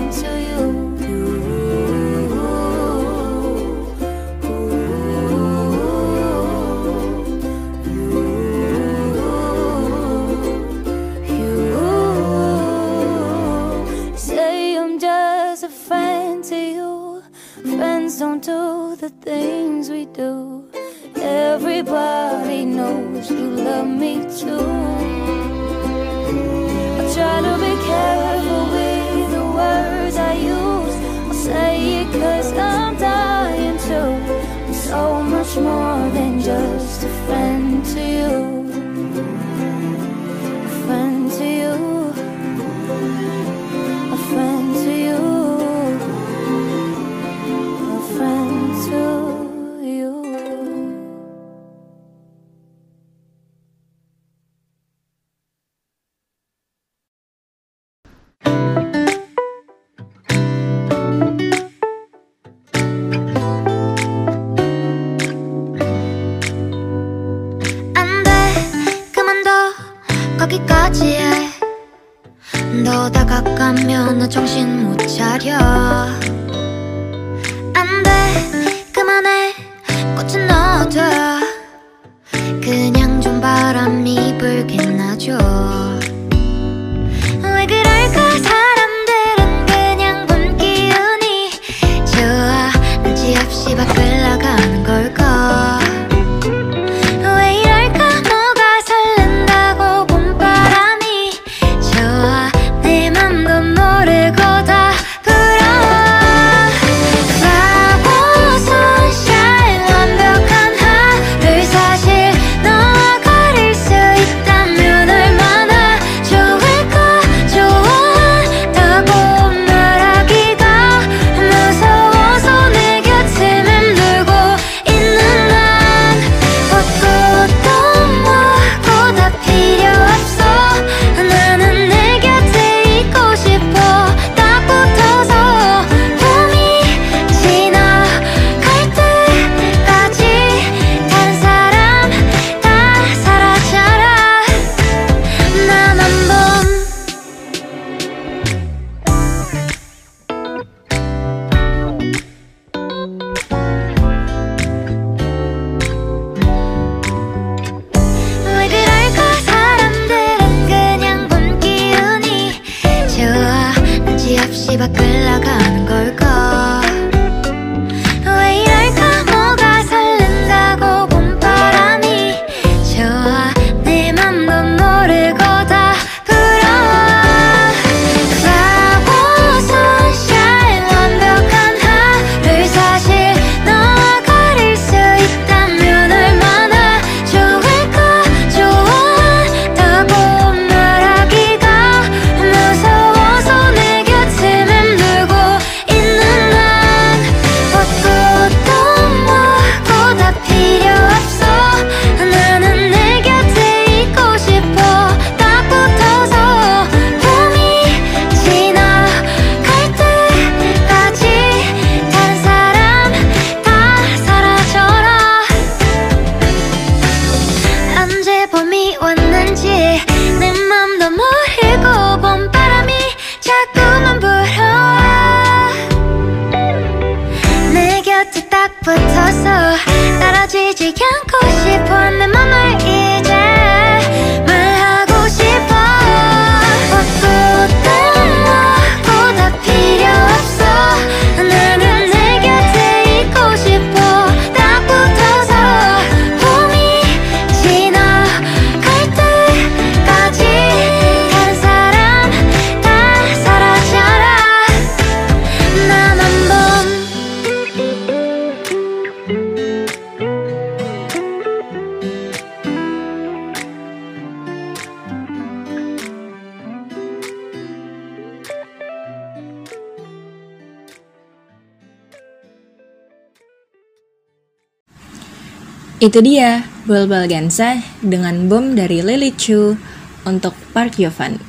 Itu 275.99 276.23
dia, 276.23 276.63
Bulbul 276.87 277.27
Gansa 277.27 277.83
dengan 277.99 278.47
bom 278.47 278.71
dari 278.71 279.03
Lily 279.03 279.35
Chu 279.35 279.75
untuk 280.23 280.55
Park 280.71 280.95
Jovan. 280.95 281.43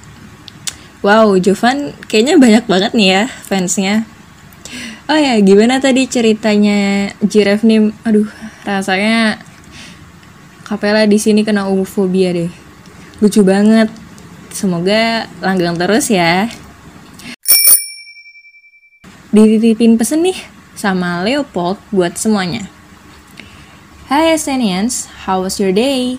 Wow, 1.07 1.38
Jovan 1.38 1.94
kayaknya 2.11 2.34
banyak 2.34 2.64
banget 2.66 2.92
nih 2.98 3.09
ya 3.14 3.22
fansnya. 3.46 4.03
Oh 5.07 5.14
ya, 5.14 5.38
gimana 5.38 5.78
tadi 5.78 6.11
ceritanya 6.11 7.14
Jiref 7.22 7.62
nih? 7.62 7.94
Aduh, 8.03 8.26
rasanya 8.66 9.38
Kapela 10.66 11.07
di 11.07 11.18
sini 11.22 11.46
kena 11.46 11.70
homofobia 11.70 12.34
deh. 12.34 12.51
Lucu 13.22 13.46
banget. 13.46 13.86
Semoga 14.51 15.30
langgeng 15.38 15.78
terus 15.78 16.11
ya. 16.11 16.51
Dititipin 19.30 19.94
pesen 19.94 20.26
nih 20.26 20.38
sama 20.74 21.22
Leopold 21.22 21.78
buat 21.94 22.18
semuanya. 22.18 22.79
Hi 24.11 24.34
Estonians, 24.34 25.06
how 25.06 25.46
was 25.46 25.62
your 25.62 25.70
day? 25.70 26.18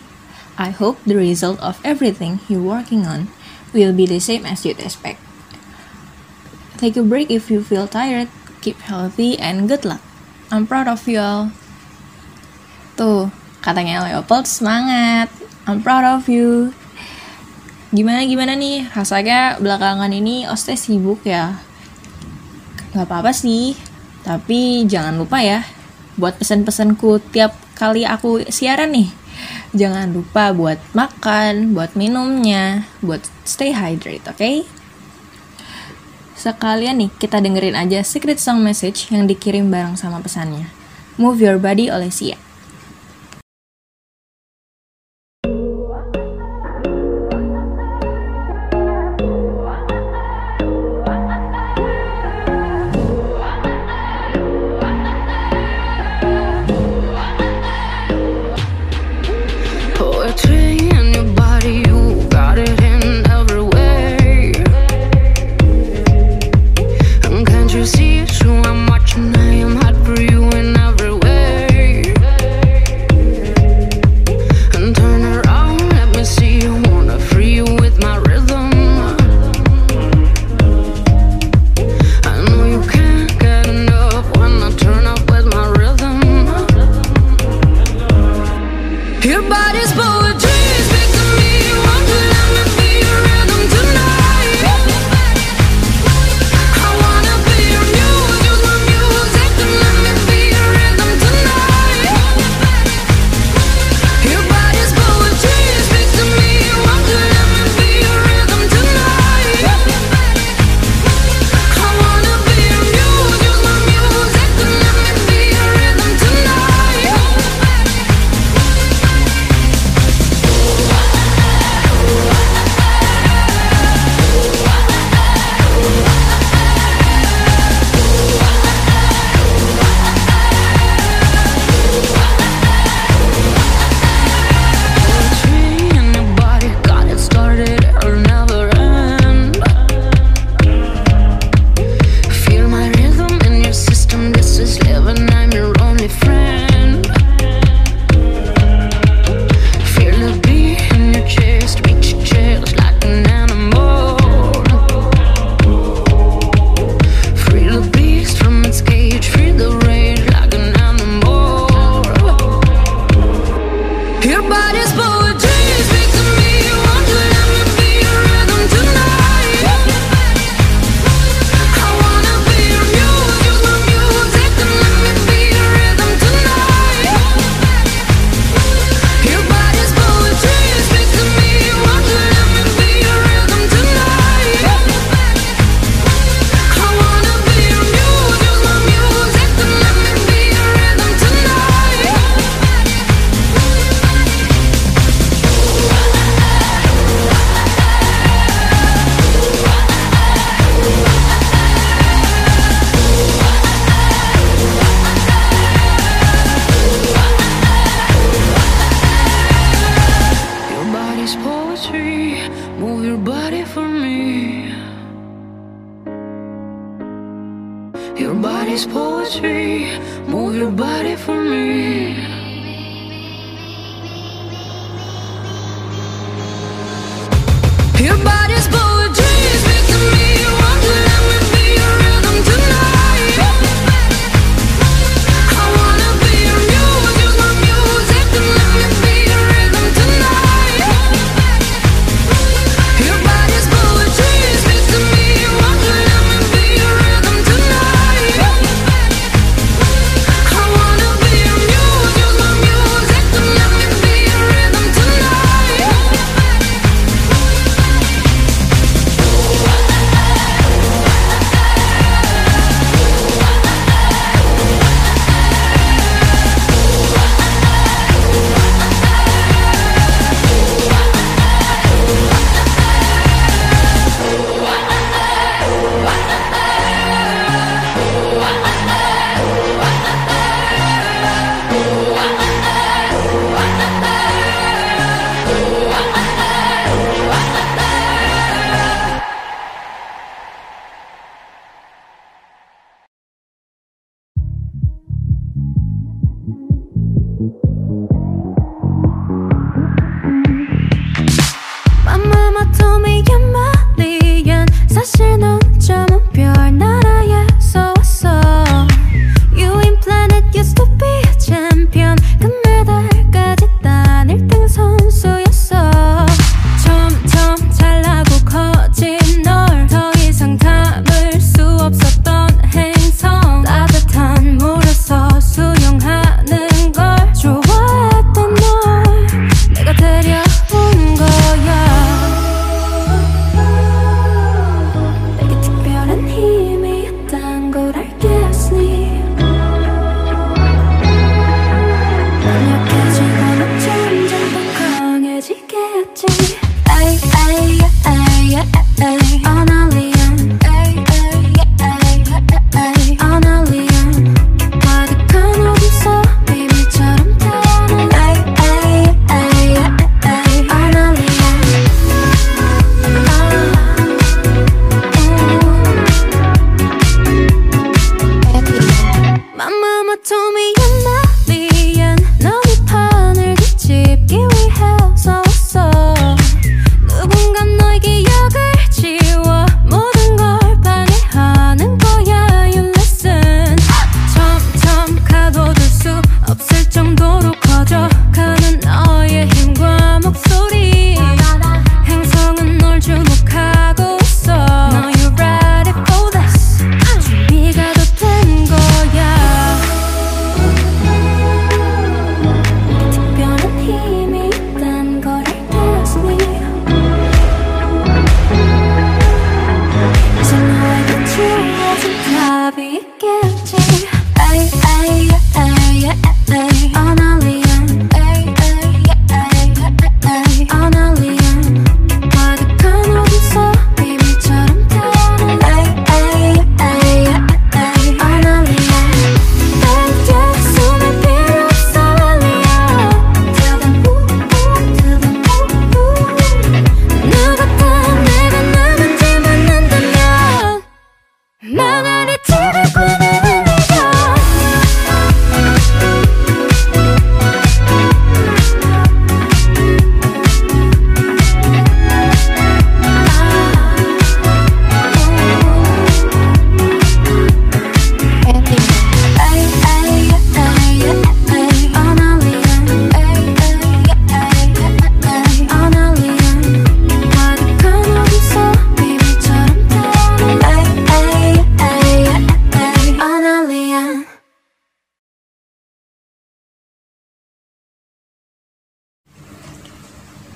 I 0.56 0.72
hope 0.72 0.96
the 1.04 1.20
result 1.20 1.60
of 1.60 1.76
everything 1.84 2.40
you're 2.48 2.64
working 2.64 3.04
on 3.04 3.28
will 3.76 3.92
be 3.92 4.08
the 4.08 4.24
same 4.24 4.48
as 4.48 4.64
you'd 4.64 4.80
expect. 4.80 5.20
Take 6.80 6.96
a 6.96 7.04
break 7.04 7.28
if 7.28 7.52
you 7.52 7.60
feel 7.60 7.92
tired, 7.92 8.32
keep 8.64 8.80
healthy, 8.88 9.36
and 9.36 9.68
good 9.68 9.84
luck. 9.84 10.00
I'm 10.48 10.64
proud 10.64 10.88
of 10.88 11.04
you 11.04 11.20
all. 11.20 11.52
Tuh, 12.96 13.28
katanya 13.60 14.08
Leopold 14.08 14.48
semangat. 14.48 15.28
I'm 15.68 15.84
proud 15.84 16.08
of 16.08 16.32
you. 16.32 16.72
Gimana 17.92 18.24
gimana 18.24 18.56
nih? 18.56 18.88
Rasanya 18.88 19.60
belakangan 19.60 20.16
ini 20.16 20.48
Oste 20.48 20.80
sibuk 20.80 21.28
ya. 21.28 21.60
Gak 22.96 23.04
apa-apa 23.04 23.36
sih, 23.36 23.76
tapi 24.24 24.88
jangan 24.88 25.20
lupa 25.20 25.44
ya 25.44 25.68
buat 26.16 26.40
pesan-pesanku 26.40 27.20
tiap 27.36 27.71
kali 27.82 28.06
aku 28.06 28.46
siaran 28.54 28.94
nih. 28.94 29.10
Jangan 29.74 30.14
lupa 30.14 30.54
buat 30.54 30.78
makan, 30.94 31.74
buat 31.74 31.98
minumnya, 31.98 32.86
buat 33.02 33.26
stay 33.42 33.74
hydrated, 33.74 34.22
oke? 34.30 34.38
Okay? 34.38 34.62
Sekalian 36.38 37.02
nih, 37.02 37.10
kita 37.18 37.42
dengerin 37.42 37.74
aja 37.74 38.06
secret 38.06 38.38
song 38.38 38.62
message 38.62 39.10
yang 39.10 39.26
dikirim 39.26 39.74
bareng 39.74 39.98
sama 39.98 40.22
pesannya. 40.22 40.70
Move 41.18 41.42
Your 41.42 41.58
Body 41.58 41.90
oleh 41.90 42.14
Sia. 42.14 42.38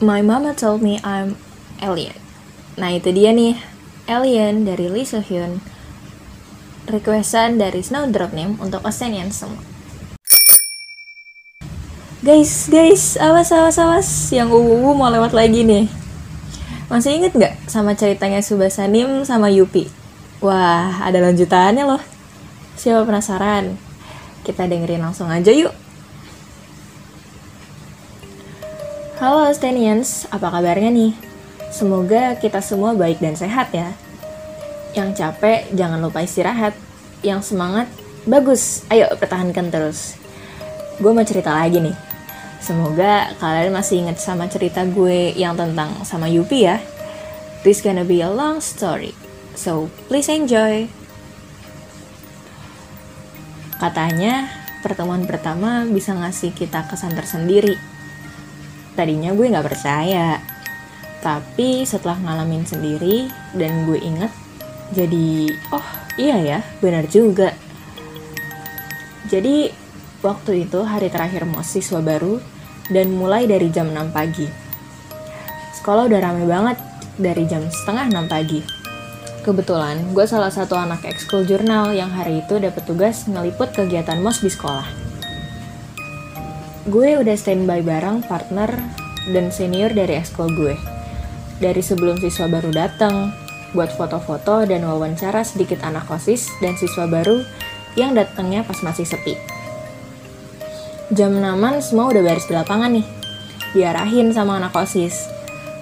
My 0.05 0.21
Mama 0.21 0.53
Told 0.53 0.85
Me 0.85 1.01
I'm 1.01 1.33
Alien. 1.81 2.13
Nah 2.77 2.93
itu 2.93 3.09
dia 3.09 3.33
nih, 3.33 3.57
Alien 4.05 4.61
dari 4.61 4.85
Lee 4.85 5.01
Soo 5.01 5.17
Hyun. 5.17 5.57
Requestan 6.85 7.57
dari 7.57 7.81
Snowdrop 7.81 8.29
nih 8.37 8.53
untuk 8.61 8.85
Oceanian 8.85 9.33
semua. 9.33 9.57
Guys, 12.21 12.69
guys, 12.69 13.17
awas, 13.17 13.49
awas, 13.49 13.81
awas. 13.81 14.09
Yang 14.29 14.53
uwu 14.53 14.93
mau 14.93 15.09
lewat 15.09 15.33
lagi 15.33 15.65
nih. 15.65 15.89
Masih 16.85 17.17
inget 17.17 17.33
gak 17.33 17.57
sama 17.65 17.97
ceritanya 17.97 18.45
Subasa 18.45 18.85
Nim 18.85 19.25
sama 19.25 19.49
Yupi? 19.49 19.89
Wah, 20.37 21.01
ada 21.01 21.17
lanjutannya 21.17 21.81
loh. 21.81 22.01
Siapa 22.77 23.09
penasaran? 23.09 23.73
Kita 24.45 24.69
dengerin 24.69 25.01
langsung 25.01 25.33
aja 25.33 25.49
yuk. 25.49 25.73
Halo 29.15 29.47
Stenians, 29.55 30.27
apa 30.27 30.51
kabarnya 30.51 30.91
nih? 30.91 31.15
Semoga 31.71 32.35
kita 32.35 32.59
semua 32.59 32.91
baik 32.99 33.23
dan 33.23 33.31
sehat 33.31 33.71
ya. 33.71 33.95
Yang 34.91 35.23
capek, 35.23 35.71
jangan 35.71 36.03
lupa 36.03 36.19
istirahat. 36.19 36.75
Yang 37.23 37.55
semangat, 37.55 37.87
bagus, 38.27 38.83
ayo 38.91 39.07
pertahankan 39.15 39.71
terus. 39.71 40.19
Gue 40.99 41.15
mau 41.15 41.23
cerita 41.23 41.55
lagi 41.55 41.79
nih. 41.79 41.95
Semoga 42.59 43.31
kalian 43.39 43.71
masih 43.71 44.03
inget 44.03 44.19
sama 44.19 44.51
cerita 44.51 44.83
gue 44.83 45.31
yang 45.31 45.55
tentang 45.55 45.95
sama 46.03 46.27
Yupi 46.27 46.67
ya. 46.67 46.83
This 47.63 47.79
gonna 47.79 48.03
be 48.03 48.19
a 48.19 48.27
long 48.27 48.59
story, 48.59 49.15
so 49.55 49.87
please 50.11 50.27
enjoy. 50.27 50.91
Katanya, 53.79 54.51
pertemuan 54.83 55.23
pertama 55.23 55.87
bisa 55.87 56.11
ngasih 56.11 56.51
kita 56.51 56.83
kesan 56.91 57.15
tersendiri 57.15 57.94
Tadinya 58.95 59.35
gue 59.35 59.51
gak 59.51 59.67
percaya, 59.67 60.39
tapi 61.19 61.83
setelah 61.83 62.15
ngalamin 62.21 62.63
sendiri 62.63 63.27
dan 63.51 63.83
gue 63.83 63.99
inget, 63.99 64.31
jadi 64.95 65.51
oh 65.75 65.87
iya 66.15 66.37
ya, 66.39 66.59
benar 66.79 67.09
juga. 67.11 67.51
Jadi 69.27 69.73
waktu 70.23 70.69
itu 70.69 70.79
hari 70.85 71.09
terakhir 71.09 71.43
mos 71.43 71.67
siswa 71.67 71.99
baru 71.99 72.37
dan 72.93 73.11
mulai 73.17 73.49
dari 73.49 73.73
jam 73.73 73.89
6 73.89 74.13
pagi. 74.13 74.45
Sekolah 75.81 76.05
udah 76.05 76.19
rame 76.21 76.45
banget 76.45 76.77
dari 77.17 77.49
jam 77.49 77.65
setengah 77.67 78.13
6 78.13 78.29
pagi. 78.29 78.61
Kebetulan, 79.41 80.01
gue 80.13 80.25
salah 80.25 80.49
satu 80.49 80.73
anak 80.73 81.05
ekskul 81.05 81.45
jurnal 81.45 81.93
yang 81.93 82.09
hari 82.09 82.41
itu 82.41 82.57
dapat 82.57 82.81
tugas 82.85 83.29
ngeliput 83.29 83.73
kegiatan 83.73 84.17
mos 84.21 84.41
di 84.41 84.49
sekolah. 84.49 85.04
Gue 86.85 87.17
udah 87.17 87.33
standby 87.33 87.81
bareng 87.81 88.21
partner 88.29 88.69
dan 89.33 89.49
senior 89.49 89.89
dari 89.89 90.21
ekskul 90.21 90.53
gue. 90.53 90.77
Dari 91.57 91.81
sebelum 91.81 92.21
siswa 92.21 92.45
baru 92.45 92.69
datang, 92.69 93.33
buat 93.73 93.89
foto-foto 93.97 94.69
dan 94.69 94.85
wawancara 94.85 95.41
sedikit 95.41 95.81
anak 95.81 96.05
kosis 96.05 96.45
dan 96.61 96.77
siswa 96.77 97.09
baru 97.09 97.41
yang 97.97 98.13
datangnya 98.13 98.61
pas 98.61 98.77
masih 98.85 99.01
sepi. 99.01 99.33
Jam 101.09 101.41
6 101.41 101.89
semua 101.89 102.13
udah 102.13 102.21
baris 102.21 102.45
di 102.45 102.53
lapangan 102.53 102.93
nih. 103.01 103.07
Diarahin 103.73 104.29
sama 104.29 104.61
anak 104.61 104.77
kosis. 104.77 105.25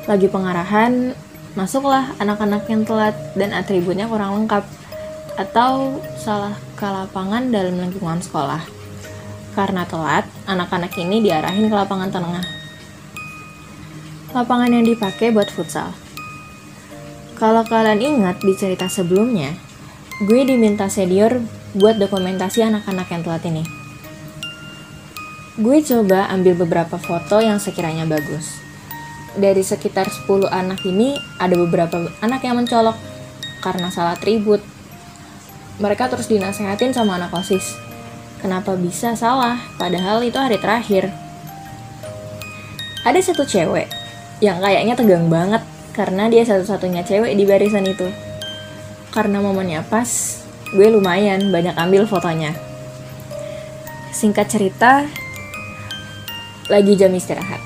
Lagi 0.07 0.31
pengarahan, 0.31 1.11
masuklah 1.59 2.15
anak-anak 2.23 2.63
yang 2.71 2.87
telat 2.87 3.19
dan 3.35 3.51
atributnya 3.51 4.07
kurang 4.07 4.39
lengkap 4.39 4.63
atau 5.35 5.99
salah 6.15 6.55
ke 6.79 6.87
lapangan 6.87 7.51
dalam 7.51 7.75
lingkungan 7.75 8.23
sekolah. 8.23 8.82
Karena 9.53 9.85
telat, 9.85 10.25
anak-anak 10.49 10.93
ini 10.97 11.21
diarahin 11.21 11.69
ke 11.69 11.75
lapangan 11.77 12.09
tengah. 12.09 12.45
Lapangan 14.33 14.69
yang 14.73 14.85
dipakai 14.85 15.29
buat 15.29 15.49
futsal. 15.53 15.93
Kalau 17.37 17.61
kalian 17.65 18.01
ingat 18.01 18.41
di 18.41 18.53
cerita 18.57 18.89
sebelumnya, 18.89 19.53
gue 20.25 20.41
diminta 20.41 20.89
senior 20.89 21.37
buat 21.77 22.01
dokumentasi 22.01 22.65
anak-anak 22.65 23.07
yang 23.13 23.21
telat 23.21 23.43
ini. 23.45 23.63
Gue 25.61 25.85
coba 25.85 26.33
ambil 26.33 26.57
beberapa 26.57 26.97
foto 26.97 27.37
yang 27.37 27.61
sekiranya 27.61 28.09
bagus 28.09 28.63
dari 29.33 29.65
sekitar 29.65 30.09
10 30.09 30.45
anak 30.49 30.85
ini 30.85 31.17
ada 31.41 31.57
beberapa 31.57 32.09
anak 32.21 32.45
yang 32.45 32.57
mencolok 32.57 32.97
karena 33.65 33.89
salah 33.89 34.17
tribut. 34.17 34.61
Mereka 35.81 36.05
terus 36.13 36.29
dinasehatin 36.29 36.93
sama 36.93 37.17
anak 37.17 37.33
OSIS. 37.33 37.73
Kenapa 38.43 38.75
bisa 38.75 39.15
salah 39.15 39.55
padahal 39.79 40.19
itu 40.19 40.35
hari 40.35 40.59
terakhir? 40.59 41.07
Ada 43.07 43.31
satu 43.31 43.47
cewek 43.47 43.87
yang 44.43 44.59
kayaknya 44.59 44.99
tegang 44.99 45.31
banget 45.31 45.63
karena 45.95 46.27
dia 46.27 46.43
satu-satunya 46.43 47.07
cewek 47.07 47.31
di 47.39 47.47
barisan 47.47 47.87
itu. 47.87 48.11
Karena 49.15 49.39
momennya 49.39 49.87
pas, 49.87 50.43
gue 50.75 50.87
lumayan 50.91 51.55
banyak 51.55 51.79
ambil 51.79 52.03
fotonya. 52.03 52.51
Singkat 54.11 54.51
cerita, 54.51 55.07
lagi 56.67 56.99
jam 56.99 57.15
istirahat 57.15 57.63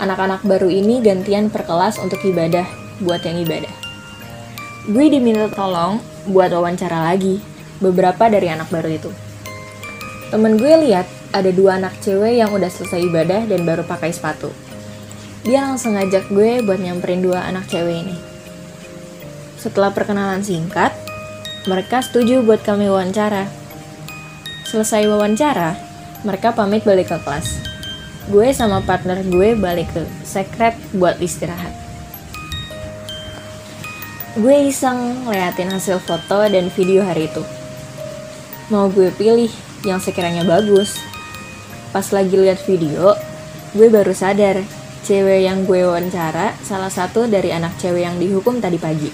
anak-anak 0.00 0.40
baru 0.48 0.72
ini 0.72 1.04
gantian 1.04 1.52
per 1.52 1.68
kelas 1.68 2.00
untuk 2.00 2.18
ibadah 2.24 2.64
buat 3.04 3.20
yang 3.20 3.36
ibadah. 3.44 3.70
Gue 4.88 5.12
diminta 5.12 5.52
tolong 5.52 6.00
buat 6.24 6.48
wawancara 6.48 7.04
lagi 7.12 7.44
beberapa 7.84 8.32
dari 8.32 8.48
anak 8.48 8.72
baru 8.72 8.88
itu. 8.96 9.29
Temen 10.30 10.56
gue 10.56 10.74
lihat 10.86 11.10
ada 11.34 11.50
dua 11.50 11.82
anak 11.82 11.98
cewek 12.00 12.38
yang 12.38 12.54
udah 12.54 12.70
selesai 12.70 13.02
ibadah 13.02 13.50
dan 13.50 13.66
baru 13.66 13.82
pakai 13.82 14.14
sepatu. 14.14 14.54
Dia 15.42 15.66
langsung 15.66 15.98
ngajak 15.98 16.30
gue 16.30 16.62
buat 16.62 16.78
nyamperin 16.78 17.20
dua 17.20 17.44
anak 17.50 17.66
cewek 17.66 18.06
ini. 18.06 18.16
Setelah 19.58 19.90
perkenalan 19.90 20.46
singkat, 20.46 20.94
mereka 21.66 22.00
setuju 22.00 22.46
buat 22.46 22.62
kami 22.62 22.86
wawancara. 22.86 23.50
Selesai 24.70 25.10
wawancara, 25.10 25.74
mereka 26.22 26.54
pamit 26.54 26.86
balik 26.86 27.10
ke 27.10 27.18
kelas 27.20 27.70
gue 28.30 28.48
sama 28.54 28.78
partner 28.86 29.26
gue 29.26 29.58
balik 29.58 29.90
ke 29.90 30.06
sekret 30.22 30.78
buat 30.94 31.18
istirahat. 31.18 31.74
Gue 34.38 34.70
iseng 34.70 35.26
ngeliatin 35.26 35.74
hasil 35.74 35.98
foto 35.98 36.46
dan 36.46 36.70
video 36.70 37.02
hari 37.02 37.26
itu. 37.26 37.42
Mau 38.70 38.86
gue 38.86 39.10
pilih 39.18 39.50
yang 39.84 40.02
sekiranya 40.02 40.44
bagus. 40.44 41.00
Pas 41.90 42.06
lagi 42.14 42.36
lihat 42.36 42.62
video, 42.64 43.16
gue 43.74 43.88
baru 43.90 44.14
sadar 44.14 44.62
cewek 45.02 45.48
yang 45.48 45.64
gue 45.64 45.82
wawancara 45.82 46.54
salah 46.62 46.92
satu 46.92 47.26
dari 47.26 47.50
anak 47.50 47.74
cewek 47.80 48.04
yang 48.04 48.16
dihukum 48.20 48.60
tadi 48.62 48.78
pagi. 48.78 49.10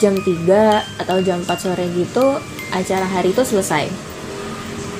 Jam 0.00 0.18
3 0.18 1.04
atau 1.06 1.22
jam 1.22 1.44
4 1.44 1.54
sore 1.54 1.86
gitu, 1.94 2.42
acara 2.74 3.06
hari 3.06 3.30
itu 3.30 3.46
selesai. 3.46 3.86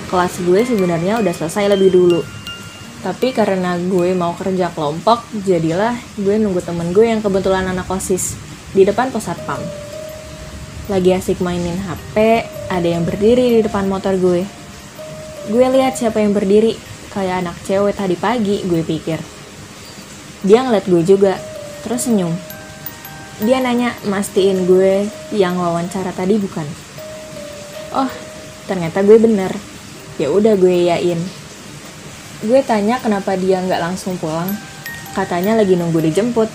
Kelas 0.06 0.34
gue 0.46 0.60
sebenarnya 0.62 1.18
udah 1.18 1.34
selesai 1.34 1.74
lebih 1.74 1.90
dulu, 1.90 2.22
tapi 3.04 3.36
karena 3.36 3.76
gue 3.76 4.16
mau 4.16 4.32
kerja 4.32 4.72
kelompok, 4.72 5.28
jadilah 5.44 5.92
gue 6.16 6.40
nunggu 6.40 6.64
temen 6.64 6.88
gue 6.94 7.04
yang 7.04 7.20
kebetulan 7.20 7.68
anak 7.68 7.84
OSIS 7.84 8.32
di 8.72 8.80
depan 8.86 9.12
pos 9.12 9.28
satpam. 9.28 9.83
Lagi 10.84 11.16
asik 11.16 11.40
mainin 11.40 11.80
HP, 11.80 12.44
ada 12.68 12.84
yang 12.84 13.08
berdiri 13.08 13.56
di 13.56 13.60
depan 13.64 13.88
motor 13.88 14.20
gue. 14.20 14.44
Gue 15.48 15.66
lihat 15.72 15.96
siapa 15.96 16.20
yang 16.20 16.36
berdiri, 16.36 16.76
kayak 17.08 17.40
anak 17.40 17.56
cewek 17.64 17.96
tadi 17.96 18.20
pagi, 18.20 18.60
gue 18.68 18.84
pikir. 18.84 19.16
Dia 20.44 20.60
ngeliat 20.60 20.84
gue 20.84 21.00
juga, 21.00 21.40
terus 21.80 22.04
senyum. 22.04 22.36
Dia 23.40 23.64
nanya, 23.64 23.96
mastiin 24.04 24.68
gue 24.68 25.08
yang 25.32 25.56
wawancara 25.56 26.12
tadi 26.12 26.36
bukan. 26.36 26.68
Oh, 27.96 28.12
ternyata 28.68 29.00
gue 29.00 29.16
bener. 29.16 29.56
Ya 30.20 30.28
udah 30.30 30.54
gue 30.54 30.92
yain 30.94 31.18
Gue 32.44 32.60
tanya 32.60 33.00
kenapa 33.00 33.40
dia 33.40 33.56
nggak 33.64 33.80
langsung 33.80 34.20
pulang. 34.20 34.52
Katanya 35.16 35.56
lagi 35.56 35.80
nunggu 35.80 35.96
dijemput. 36.12 36.52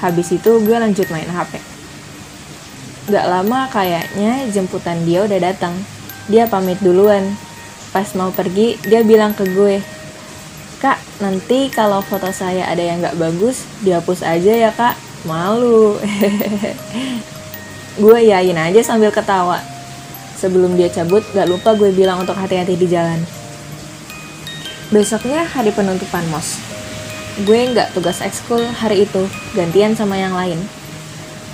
Habis 0.00 0.32
itu 0.32 0.64
gue 0.64 0.76
lanjut 0.80 1.04
main 1.12 1.28
HP. 1.28 1.73
Gak 3.04 3.26
lama 3.28 3.68
kayaknya 3.68 4.48
jemputan 4.48 5.04
dia 5.04 5.24
udah 5.24 5.40
datang. 5.40 5.76
Dia 6.28 6.48
pamit 6.48 6.80
duluan. 6.80 7.36
Pas 7.92 8.08
mau 8.16 8.32
pergi, 8.32 8.80
dia 8.82 9.04
bilang 9.06 9.36
ke 9.36 9.46
gue, 9.46 9.78
Kak, 10.84 11.00
nanti 11.16 11.72
kalau 11.72 12.04
foto 12.04 12.28
saya 12.28 12.68
ada 12.68 12.84
yang 12.84 13.00
gak 13.00 13.16
bagus, 13.16 13.64
dihapus 13.80 14.20
aja 14.20 14.52
ya 14.52 14.68
kak. 14.68 14.92
Malu. 15.24 15.96
gue 18.04 18.18
yain 18.20 18.52
aja 18.52 18.84
sambil 18.84 19.08
ketawa. 19.08 19.64
Sebelum 20.36 20.76
dia 20.76 20.92
cabut, 20.92 21.24
gak 21.32 21.48
lupa 21.48 21.72
gue 21.72 21.88
bilang 21.88 22.20
untuk 22.20 22.36
hati-hati 22.36 22.76
di 22.76 22.84
jalan. 22.84 23.16
Besoknya 24.92 25.48
hari 25.48 25.72
penutupan 25.72 26.28
MOS. 26.28 26.60
Gue 27.48 27.72
nggak 27.72 27.96
tugas 27.96 28.20
ekskul 28.20 28.60
hari 28.76 29.08
itu, 29.08 29.24
gantian 29.56 29.96
sama 29.96 30.20
yang 30.20 30.36
lain. 30.36 30.60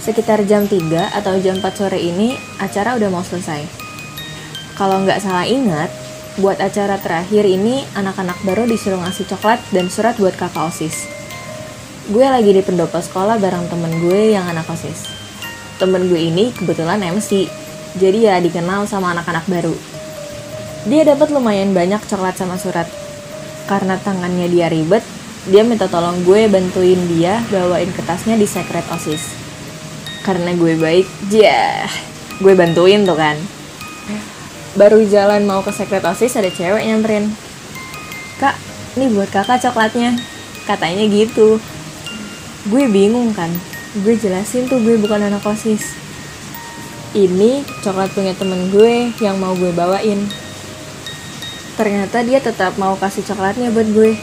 Sekitar 0.00 0.48
jam 0.48 0.64
3 0.64 1.12
atau 1.12 1.36
jam 1.44 1.60
4 1.60 1.76
sore 1.76 2.00
ini, 2.00 2.32
acara 2.56 2.96
udah 2.96 3.12
mau 3.12 3.20
selesai. 3.20 3.68
Kalau 4.72 5.04
nggak 5.04 5.20
salah 5.20 5.44
ingat, 5.44 5.92
buat 6.40 6.56
acara 6.56 6.96
terakhir 6.96 7.44
ini, 7.44 7.84
anak-anak 7.92 8.40
baru 8.48 8.64
disuruh 8.64 8.96
ngasih 8.96 9.28
coklat 9.28 9.60
dan 9.76 9.92
surat 9.92 10.16
buat 10.16 10.32
kakak 10.40 10.72
OSIS. 10.72 11.04
Gue 12.08 12.24
lagi 12.24 12.48
di 12.48 12.64
pendopo 12.64 12.96
sekolah 12.96 13.36
bareng 13.36 13.68
temen 13.68 13.92
gue 14.00 14.32
yang 14.32 14.48
anak 14.48 14.64
OSIS. 14.72 15.04
Temen 15.76 16.08
gue 16.08 16.32
ini 16.32 16.48
kebetulan 16.56 17.04
MC, 17.04 17.52
jadi 18.00 18.18
ya 18.32 18.34
dikenal 18.40 18.88
sama 18.88 19.12
anak-anak 19.12 19.44
baru. 19.52 19.76
Dia 20.88 21.04
dapat 21.04 21.28
lumayan 21.28 21.76
banyak 21.76 22.00
coklat 22.08 22.40
sama 22.40 22.56
surat, 22.56 22.88
karena 23.68 24.00
tangannya 24.00 24.48
dia 24.48 24.72
ribet, 24.72 25.04
dia 25.44 25.60
minta 25.60 25.92
tolong 25.92 26.24
gue 26.24 26.48
bantuin 26.48 27.04
dia 27.04 27.44
bawain 27.52 27.92
kertasnya 27.92 28.40
di 28.40 28.48
secret 28.48 28.88
OSIS. 28.88 29.39
Karena 30.20 30.52
gue 30.52 30.76
baik, 30.76 31.06
ya 31.32 31.88
gue 32.40 32.52
bantuin 32.56 33.04
tuh 33.04 33.16
kan. 33.16 33.36
Baru 34.76 35.02
jalan 35.08 35.44
mau 35.48 35.64
ke 35.64 35.72
secret 35.74 36.04
OSIS 36.04 36.36
ada 36.38 36.50
cewek 36.52 36.86
nyamperin. 36.86 37.32
Kak, 38.38 38.56
ini 38.96 39.10
buat 39.10 39.32
kakak 39.32 39.60
coklatnya. 39.64 40.14
Katanya 40.68 41.08
gitu. 41.08 41.58
Gue 42.68 42.84
bingung 42.86 43.32
kan. 43.32 43.50
Gue 44.00 44.14
jelasin 44.14 44.70
tuh 44.70 44.78
gue 44.84 45.00
bukan 45.00 45.26
anak 45.26 45.42
OSIS. 45.42 46.00
ini 47.10 47.66
coklat 47.82 48.14
punya 48.14 48.30
temen 48.38 48.70
gue 48.70 49.10
yang 49.18 49.34
mau 49.42 49.50
gue 49.58 49.74
bawain 49.74 50.30
ternyata 51.74 52.22
dia 52.22 52.38
tetap 52.38 52.78
mau 52.78 52.94
kasih 52.94 53.26
coklatnya 53.26 53.74
buat 53.74 53.88
gue 53.90 54.14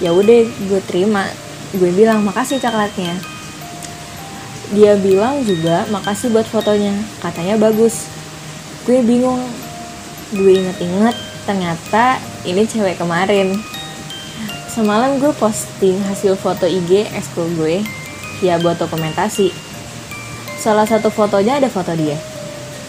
ya 0.00 0.16
udah 0.16 0.40
gue 0.48 0.80
terima 0.88 1.28
gue 1.76 1.90
bilang 1.92 2.24
makasih 2.24 2.56
coklatnya 2.56 3.20
dia 4.74 4.98
bilang 4.98 5.46
juga 5.46 5.86
makasih 5.94 6.34
buat 6.34 6.46
fotonya 6.48 6.96
katanya 7.22 7.54
bagus. 7.60 8.10
Gue 8.82 9.02
bingung. 9.02 9.42
Gue 10.34 10.58
inget-inget 10.58 11.14
ternyata 11.46 12.18
ini 12.42 12.66
cewek 12.66 12.98
kemarin. 12.98 13.54
Semalam 14.66 15.22
gue 15.22 15.30
posting 15.38 16.02
hasil 16.10 16.34
foto 16.34 16.66
IG 16.66 17.06
ekskul 17.14 17.46
gue 17.54 17.86
ya 18.42 18.58
buat 18.58 18.76
dokumentasi. 18.76 19.54
Salah 20.58 20.84
satu 20.84 21.14
fotonya 21.14 21.62
ada 21.62 21.70
foto 21.70 21.94
dia. 21.94 22.18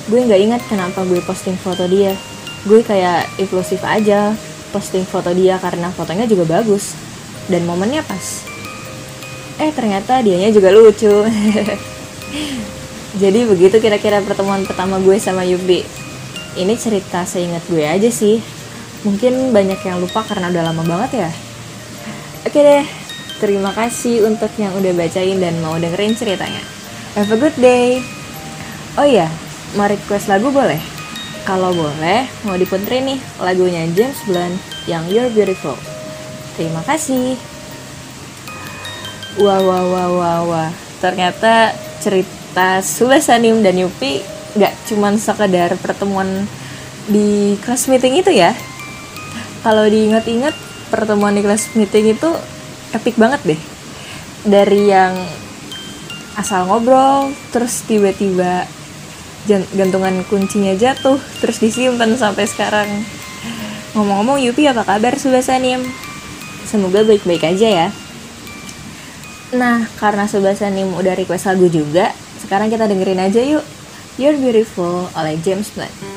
Gue 0.10 0.26
nggak 0.26 0.42
ingat 0.42 0.62
kenapa 0.66 1.06
gue 1.06 1.22
posting 1.22 1.56
foto 1.62 1.86
dia. 1.86 2.18
Gue 2.66 2.82
kayak 2.82 3.30
inklusif 3.38 3.86
aja 3.86 4.34
posting 4.74 5.06
foto 5.06 5.30
dia 5.32 5.62
karena 5.62 5.94
fotonya 5.94 6.26
juga 6.26 6.58
bagus. 6.58 6.98
Dan 7.48 7.64
momennya 7.70 8.04
pas 8.04 8.57
eh 9.58 9.72
ternyata 9.74 10.22
dianya 10.22 10.54
juga 10.54 10.70
lucu. 10.70 11.26
Jadi 13.22 13.40
begitu 13.50 13.82
kira-kira 13.82 14.22
pertemuan 14.22 14.62
pertama 14.62 15.02
gue 15.02 15.18
sama 15.18 15.42
Yubi 15.42 15.82
ini 16.58 16.74
cerita 16.78 17.26
seingat 17.26 17.66
gue 17.66 17.82
aja 17.82 18.10
sih. 18.10 18.42
Mungkin 19.06 19.54
banyak 19.54 19.80
yang 19.82 19.98
lupa 20.02 20.26
karena 20.26 20.50
udah 20.54 20.64
lama 20.74 20.84
banget 20.86 21.26
ya. 21.26 21.30
Oke 22.46 22.60
deh 22.62 22.86
terima 23.38 23.70
kasih 23.74 24.26
untuk 24.26 24.50
yang 24.58 24.74
udah 24.74 24.94
bacain 24.98 25.38
dan 25.38 25.58
mau 25.62 25.78
dengerin 25.78 26.18
ceritanya. 26.18 26.62
Have 27.14 27.34
a 27.34 27.38
good 27.38 27.58
day. 27.58 28.02
Oh 28.98 29.06
iya 29.06 29.30
mau 29.78 29.90
request 29.90 30.30
lagu 30.30 30.54
boleh? 30.54 30.82
Kalau 31.46 31.72
boleh 31.74 32.28
mau 32.46 32.54
diputerin 32.60 33.16
nih 33.16 33.20
lagunya 33.42 33.88
James 33.98 34.20
Blunt 34.30 34.58
yang 34.86 35.06
You're 35.10 35.34
Beautiful. 35.34 35.78
Terima 36.58 36.82
kasih 36.86 37.57
wah 39.38 39.62
wah 39.62 39.84
wah 39.86 40.10
wah 40.10 40.40
wah. 40.46 40.70
Ternyata 40.98 41.74
cerita 42.02 42.82
Subasanim 42.82 43.62
dan 43.62 43.78
Yupi 43.78 44.26
gak 44.58 44.74
cuman 44.90 45.22
sekedar 45.22 45.78
pertemuan 45.78 46.50
di 47.06 47.54
kelas 47.62 47.86
meeting 47.86 48.22
itu 48.26 48.34
ya? 48.34 48.58
Kalau 49.62 49.86
diingat-ingat 49.86 50.58
pertemuan 50.90 51.38
di 51.38 51.46
kelas 51.46 51.78
meeting 51.78 52.18
itu 52.18 52.30
epic 52.98 53.14
banget 53.22 53.42
deh. 53.46 53.62
Dari 54.48 54.90
yang 54.90 55.14
asal 56.38 56.66
ngobrol 56.66 57.34
terus 57.54 57.86
tiba-tiba 57.86 58.66
gantungan 59.48 60.26
kuncinya 60.28 60.74
jatuh 60.76 61.22
terus 61.40 61.62
disimpan 61.62 62.18
sampai 62.18 62.50
sekarang. 62.50 62.90
Ngomong-ngomong 63.94 64.42
Yupi 64.42 64.66
apa 64.66 64.82
kabar 64.82 65.14
Subasanim 65.18 65.86
semoga 66.68 67.06
baik-baik 67.06 67.48
aja 67.48 67.70
ya 67.70 67.88
Nah, 69.56 69.88
karena 69.96 70.28
Subasanim 70.28 70.92
udah 70.92 71.16
request 71.16 71.48
lagu 71.48 71.72
juga, 71.72 72.12
sekarang 72.44 72.68
kita 72.68 72.84
dengerin 72.84 73.24
aja 73.24 73.40
yuk. 73.40 73.64
You're 74.20 74.36
Beautiful 74.36 75.08
oleh 75.16 75.40
James 75.40 75.72
Blunt. 75.72 76.17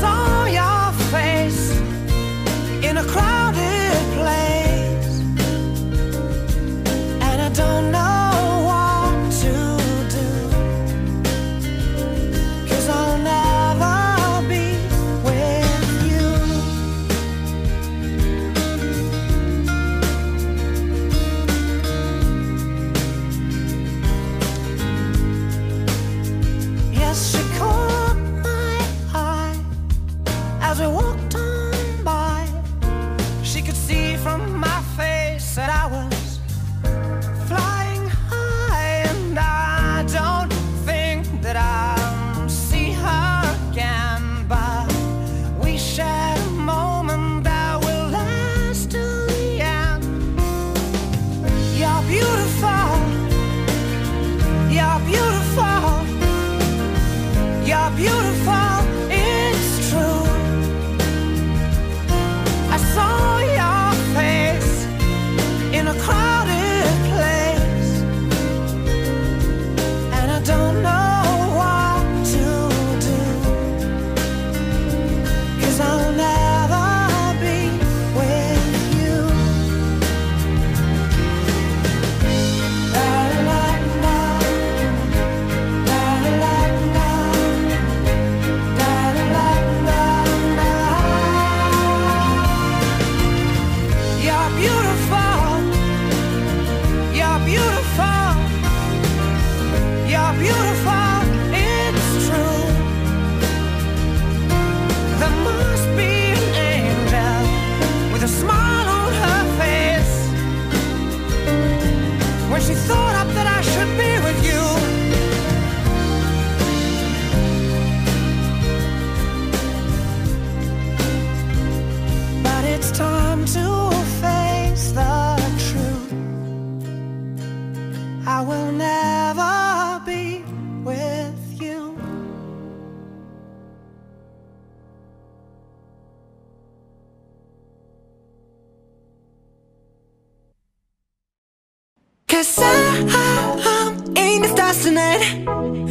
Saw 0.00 0.46
your 0.46 0.92
face 1.12 1.78
in 2.82 2.96
a 2.96 3.04
crowded 3.04 3.39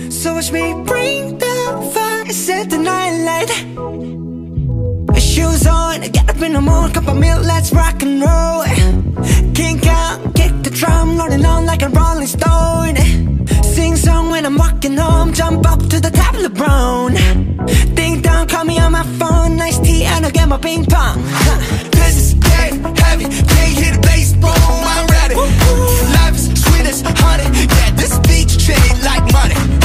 So 0.09 0.33
watch 0.33 0.51
me 0.51 0.73
bring 0.83 1.37
the 1.37 1.91
fire, 1.93 2.25
set 2.31 2.69
the 2.69 2.77
night 2.77 3.15
light. 3.29 3.49
Shoes 5.21 5.67
on, 5.67 6.01
get 6.01 6.27
up 6.27 6.41
in 6.41 6.53
the 6.53 6.61
morning, 6.61 6.93
cup 6.93 7.07
of 7.07 7.17
milk, 7.17 7.45
let's 7.45 7.71
rock 7.71 8.01
and 8.01 8.19
roll. 8.19 8.63
Kink 9.53 9.85
out, 9.85 10.33
kick 10.33 10.53
the 10.63 10.71
drum, 10.71 11.17
rolling 11.19 11.45
on 11.45 11.65
like 11.67 11.83
a 11.83 11.89
rolling 11.89 12.27
stone. 12.27 12.95
Sing 13.63 13.95
song 13.95 14.31
when 14.31 14.45
I'm 14.45 14.57
walking 14.57 14.97
home, 14.97 15.33
jump 15.33 15.65
up 15.67 15.79
to 15.91 15.99
the 15.99 16.09
top 16.09 16.33
of 16.33 16.41
LeBron 16.41 17.95
Ding 17.95 18.21
dong, 18.21 18.47
call 18.47 18.65
me 18.65 18.79
on 18.79 18.91
my 18.91 19.03
phone, 19.19 19.55
nice 19.55 19.77
tea 19.77 20.03
and 20.03 20.25
I'll 20.25 20.31
get 20.31 20.47
my 20.47 20.57
ping 20.57 20.85
pong. 20.85 21.21
Huh. 21.25 21.89
This 21.91 22.17
is 22.17 22.33
dead 22.33 22.73
heavy, 22.97 23.25
can't 23.25 23.77
hit 23.81 24.01
bass, 24.01 24.33
boom, 24.33 24.51
I'm 24.93 25.07
ready 25.07 25.35
this 26.89 27.03
honey, 27.05 27.43
yeah, 27.43 27.91
this 27.91 28.17
beach 28.19 28.65
trade 28.65 29.03
like 29.03 29.21
money. 29.31 29.78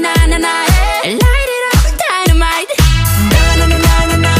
na 0.00 0.12
na 0.14 0.26
na 0.26 0.38
na 0.38 0.52
Light 1.04 1.50
it 1.56 1.64
up, 1.74 1.84
dynamite. 2.00 2.72
Na 3.32 3.42
na 3.58 3.66
na 3.66 4.06
na 4.06 4.16
na. 4.16 4.39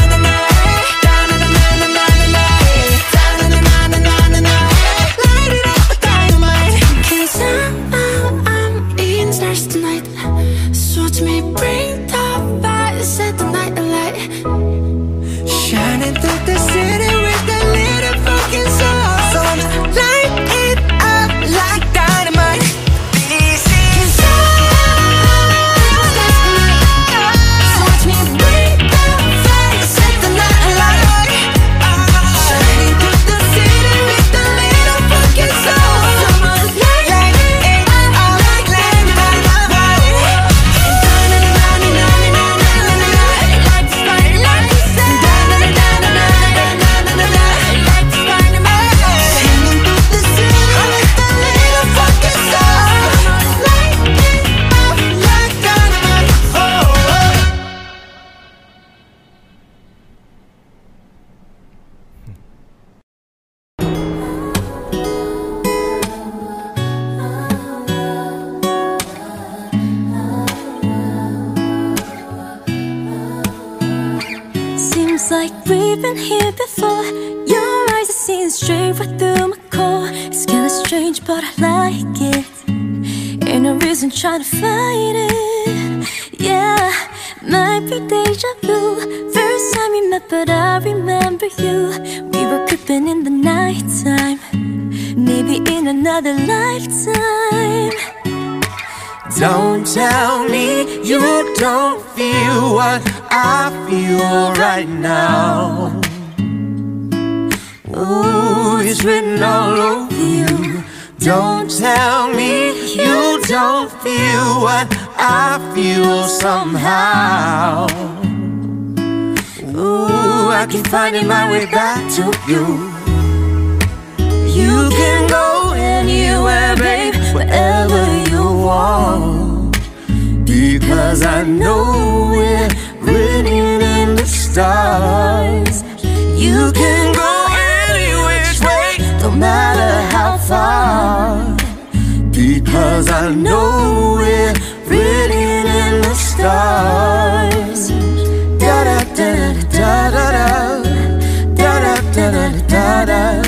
da 152.31 152.49
da 152.67 153.05
da 153.05 153.41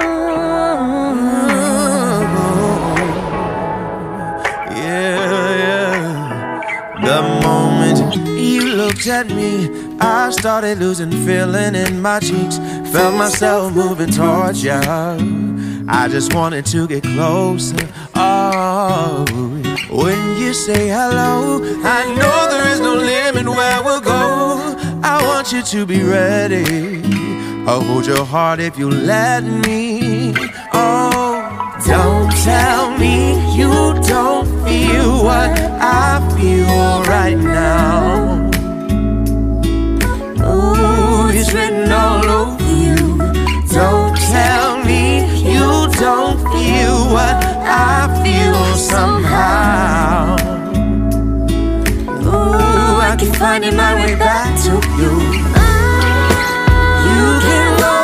yeah, 4.72 5.58
yeah. 5.64 7.00
The 7.04 7.22
moment 7.44 8.16
you 8.40 8.62
looked 8.76 9.08
at 9.08 9.28
me. 9.28 9.70
I 10.02 10.30
started 10.32 10.80
losing 10.80 11.12
feeling 11.26 11.76
in 11.76 12.02
my 12.02 12.20
cheeks. 12.20 12.58
Felt 12.92 13.16
myself 13.16 13.74
moving 13.74 14.12
towards 14.12 14.64
you. 14.64 14.72
I 14.72 16.08
just 16.10 16.34
wanted 16.34 16.66
to 16.68 16.88
get 16.88 17.04
closer. 17.04 17.88
Oh 18.16 19.59
when 19.90 20.38
you 20.38 20.54
say 20.54 20.88
hello, 20.88 21.62
I 21.84 22.06
know 22.16 22.48
there 22.50 22.68
is 22.72 22.80
no 22.80 22.96
limit 22.96 23.48
where 23.48 23.84
we'll 23.84 24.02
go. 24.02 24.76
I 25.04 25.22
want 25.26 25.52
you 25.52 25.64
to 25.64 25.86
be 25.86 26.04
ready. 26.04 27.02
I'll 27.68 27.82
hold 27.82 28.06
your 28.06 28.24
heart 28.26 28.60
if 28.60 28.78
you 28.78 28.90
let 28.90 29.44
me. 29.44 30.34
Oh, 30.74 31.80
don't 31.86 32.32
tell 32.44 32.98
me 32.98 33.34
you 33.58 33.70
don't 34.08 34.48
feel 34.64 35.24
what 35.24 35.60
I 35.82 36.20
feel 36.38 37.04
right 37.04 37.38
now. 37.38 38.50
Ooh, 40.46 41.30
it's 41.30 41.52
written 41.54 41.92
all 41.92 42.26
over 42.26 42.64
you. 42.64 43.18
Don't 43.68 44.16
tell 44.18 44.84
me 44.84 45.26
you 45.42 45.90
don't 46.00 46.40
feel 46.54 47.12
what 47.14 47.49
I 47.72 48.10
feel 48.24 48.76
somehow. 48.76 50.36
Ooh, 52.26 53.00
I 53.00 53.16
keep 53.20 53.36
finding 53.36 53.76
my 53.76 53.94
way 53.94 54.16
back 54.16 54.58
to 54.64 54.72
you. 54.98 55.14
You 57.10 57.26
can 57.46 57.68
go 57.86 57.96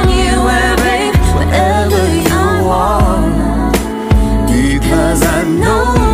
anywhere, 0.00 0.74
babe, 0.84 1.16
wherever 1.36 2.02
you 2.28 2.42
want. 2.66 3.76
Because 4.48 5.22
I 5.22 5.44
know 5.44 6.09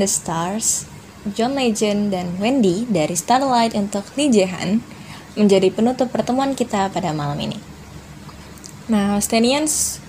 the 0.00 0.08
Stars, 0.08 0.88
John 1.36 1.52
Legend 1.52 2.16
dan 2.16 2.40
Wendy 2.40 2.88
dari 2.88 3.12
Starlight 3.12 3.76
untuk 3.76 4.08
Lee 4.16 4.32
Jae-han 4.32 4.80
menjadi 5.36 5.68
penutup 5.68 6.08
pertemuan 6.08 6.56
kita 6.56 6.88
pada 6.88 7.12
malam 7.12 7.36
ini. 7.36 7.60
Nah, 8.88 9.20
Stenians, 9.20 10.00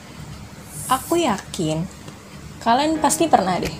aku 0.88 1.20
yakin 1.20 1.84
kalian 2.64 3.02
pasti 3.04 3.28
pernah 3.28 3.60
deh 3.60 3.74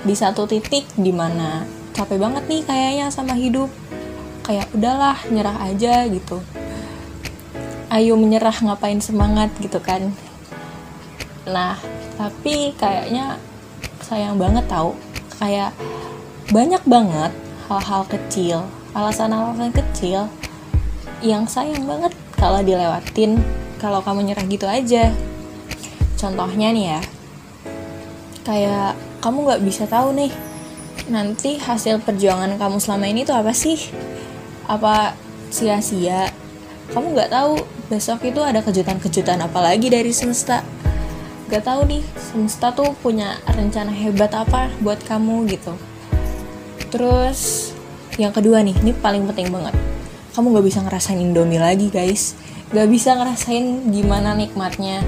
di 0.00 0.14
satu 0.16 0.48
titik 0.48 0.86
di 0.96 1.12
mana 1.12 1.68
capek 1.92 2.16
banget 2.16 2.48
nih 2.48 2.62
kayaknya 2.64 3.06
sama 3.12 3.36
hidup. 3.36 3.68
Kayak 4.40 4.72
udahlah, 4.72 5.20
nyerah 5.28 5.60
aja 5.68 6.08
gitu. 6.08 6.40
Ayo 7.92 8.16
menyerah 8.16 8.56
ngapain 8.56 8.98
semangat 9.04 9.52
gitu 9.60 9.78
kan. 9.84 10.10
Nah, 11.44 11.76
tapi 12.16 12.72
kayaknya 12.80 13.36
sayang 14.00 14.40
banget 14.40 14.64
tahu 14.66 14.96
kayak 15.40 15.72
banyak 16.52 16.84
banget 16.84 17.32
hal-hal 17.66 18.04
kecil 18.04 18.68
alasan-alasan 18.92 19.72
kecil 19.72 20.28
yang 21.24 21.48
sayang 21.48 21.88
banget 21.88 22.12
kalau 22.36 22.60
dilewatin 22.60 23.40
kalau 23.80 24.04
kamu 24.04 24.28
nyerah 24.32 24.44
gitu 24.44 24.68
aja. 24.68 25.08
Contohnya 26.20 26.68
nih 26.76 26.86
ya 26.96 27.00
kayak 28.44 28.92
kamu 29.24 29.48
nggak 29.48 29.62
bisa 29.64 29.84
tahu 29.88 30.12
nih 30.16 30.32
nanti 31.08 31.56
hasil 31.56 32.00
perjuangan 32.04 32.60
kamu 32.60 32.76
selama 32.76 33.08
ini 33.08 33.24
tuh 33.24 33.36
apa 33.36 33.56
sih? 33.56 33.80
Apa 34.68 35.16
sia-sia? 35.48 36.28
Kamu 36.92 37.16
nggak 37.16 37.32
tahu 37.32 37.56
besok 37.88 38.28
itu 38.28 38.40
ada 38.44 38.60
kejutan-kejutan 38.60 39.40
apa 39.40 39.58
lagi 39.64 39.88
dari 39.88 40.12
semesta 40.12 40.60
gak 41.50 41.66
tahu 41.66 41.82
nih 41.90 42.02
semesta 42.14 42.70
tuh 42.70 42.94
punya 43.02 43.34
rencana 43.50 43.90
hebat 43.90 44.30
apa 44.30 44.70
buat 44.78 45.02
kamu 45.02 45.50
gitu. 45.50 45.74
Terus 46.94 47.70
yang 48.14 48.30
kedua 48.30 48.62
nih 48.62 48.78
ini 48.78 48.94
paling 48.94 49.26
penting 49.26 49.50
banget. 49.50 49.74
Kamu 50.30 50.54
gak 50.54 50.66
bisa 50.70 50.78
ngerasain 50.86 51.18
indomie 51.18 51.58
lagi 51.58 51.90
guys. 51.90 52.38
Gak 52.70 52.86
bisa 52.86 53.18
ngerasain 53.18 53.90
gimana 53.90 54.38
nikmatnya 54.38 55.02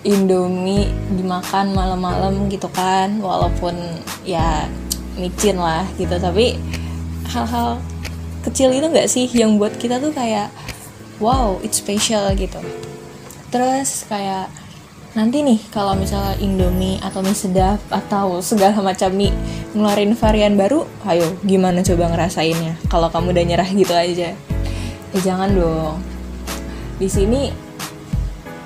indomie 0.00 0.88
dimakan 1.12 1.76
malam-malam 1.76 2.48
gitu 2.48 2.72
kan 2.72 3.20
walaupun 3.20 3.76
ya 4.24 4.64
micin 5.20 5.60
lah 5.60 5.84
gitu. 6.00 6.16
Tapi 6.16 6.56
hal-hal 7.28 7.76
kecil 8.48 8.72
itu 8.72 8.88
gak 8.88 9.12
sih 9.12 9.28
yang 9.36 9.60
buat 9.60 9.76
kita 9.76 10.00
tuh 10.00 10.16
kayak 10.16 10.48
wow 11.20 11.60
it's 11.60 11.76
special 11.76 12.32
gitu. 12.32 12.64
Terus 13.52 14.08
kayak 14.08 14.48
nanti 15.10 15.42
nih 15.42 15.58
kalau 15.74 15.98
misalnya 15.98 16.38
Indomie 16.38 17.02
atau 17.02 17.18
mie 17.18 17.34
sedap 17.34 17.82
atau 17.90 18.38
segala 18.38 18.78
macam 18.78 19.10
mie 19.10 19.34
ngeluarin 19.74 20.14
varian 20.14 20.54
baru, 20.54 20.86
ayo 21.06 21.34
gimana 21.42 21.82
coba 21.82 22.14
ngerasainnya? 22.14 22.78
Kalau 22.86 23.10
kamu 23.10 23.34
udah 23.34 23.44
nyerah 23.46 23.70
gitu 23.70 23.90
aja, 23.90 24.34
ya 25.10 25.18
jangan 25.18 25.50
dong. 25.50 25.98
Di 27.02 27.08
sini 27.10 27.50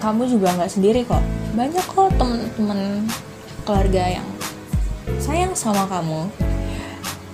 kamu 0.05 0.29
juga 0.29 0.53
nggak 0.53 0.73
sendiri 0.73 1.01
kok. 1.09 1.25
Banyak 1.57 1.85
kok 1.87 2.13
temen-temen 2.21 3.09
keluarga 3.65 4.21
yang 4.21 4.29
sayang 5.17 5.57
sama 5.57 5.89
kamu. 5.89 6.29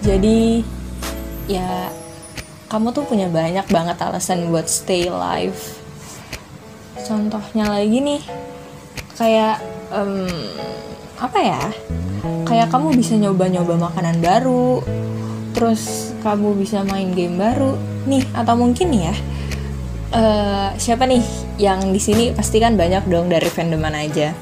Jadi 0.07 0.63
ya 1.51 1.91
kamu 2.71 2.95
tuh 2.95 3.03
punya 3.03 3.27
banyak 3.27 3.67
banget 3.67 3.99
alasan 3.99 4.47
buat 4.55 4.71
stay 4.71 5.11
alive. 5.11 5.59
Contohnya 7.03 7.67
lagi 7.67 7.99
nih, 7.99 8.23
kayak 9.21 9.61
em, 9.93 10.25
apa 11.21 11.39
ya? 11.45 11.61
Kayak 12.49 12.73
kamu 12.73 12.97
bisa 12.97 13.21
nyoba-nyoba 13.21 13.77
makanan 13.77 14.25
baru 14.25 14.81
terus 15.53 16.15
kamu 16.25 16.57
bisa 16.57 16.81
main 16.89 17.13
game 17.13 17.37
baru. 17.37 17.77
Nih 18.09 18.25
atau 18.33 18.57
mungkin 18.57 18.97
ya 18.97 19.13
eh, 20.17 20.69
siapa 20.81 21.05
nih 21.05 21.21
yang 21.61 21.93
di 21.93 22.01
sini 22.01 22.33
pasti 22.33 22.57
kan 22.57 22.81
banyak 22.81 23.05
dong 23.13 23.29
dari 23.29 23.53
fandom 23.53 23.85
mana 23.85 24.01
aja. 24.01 24.33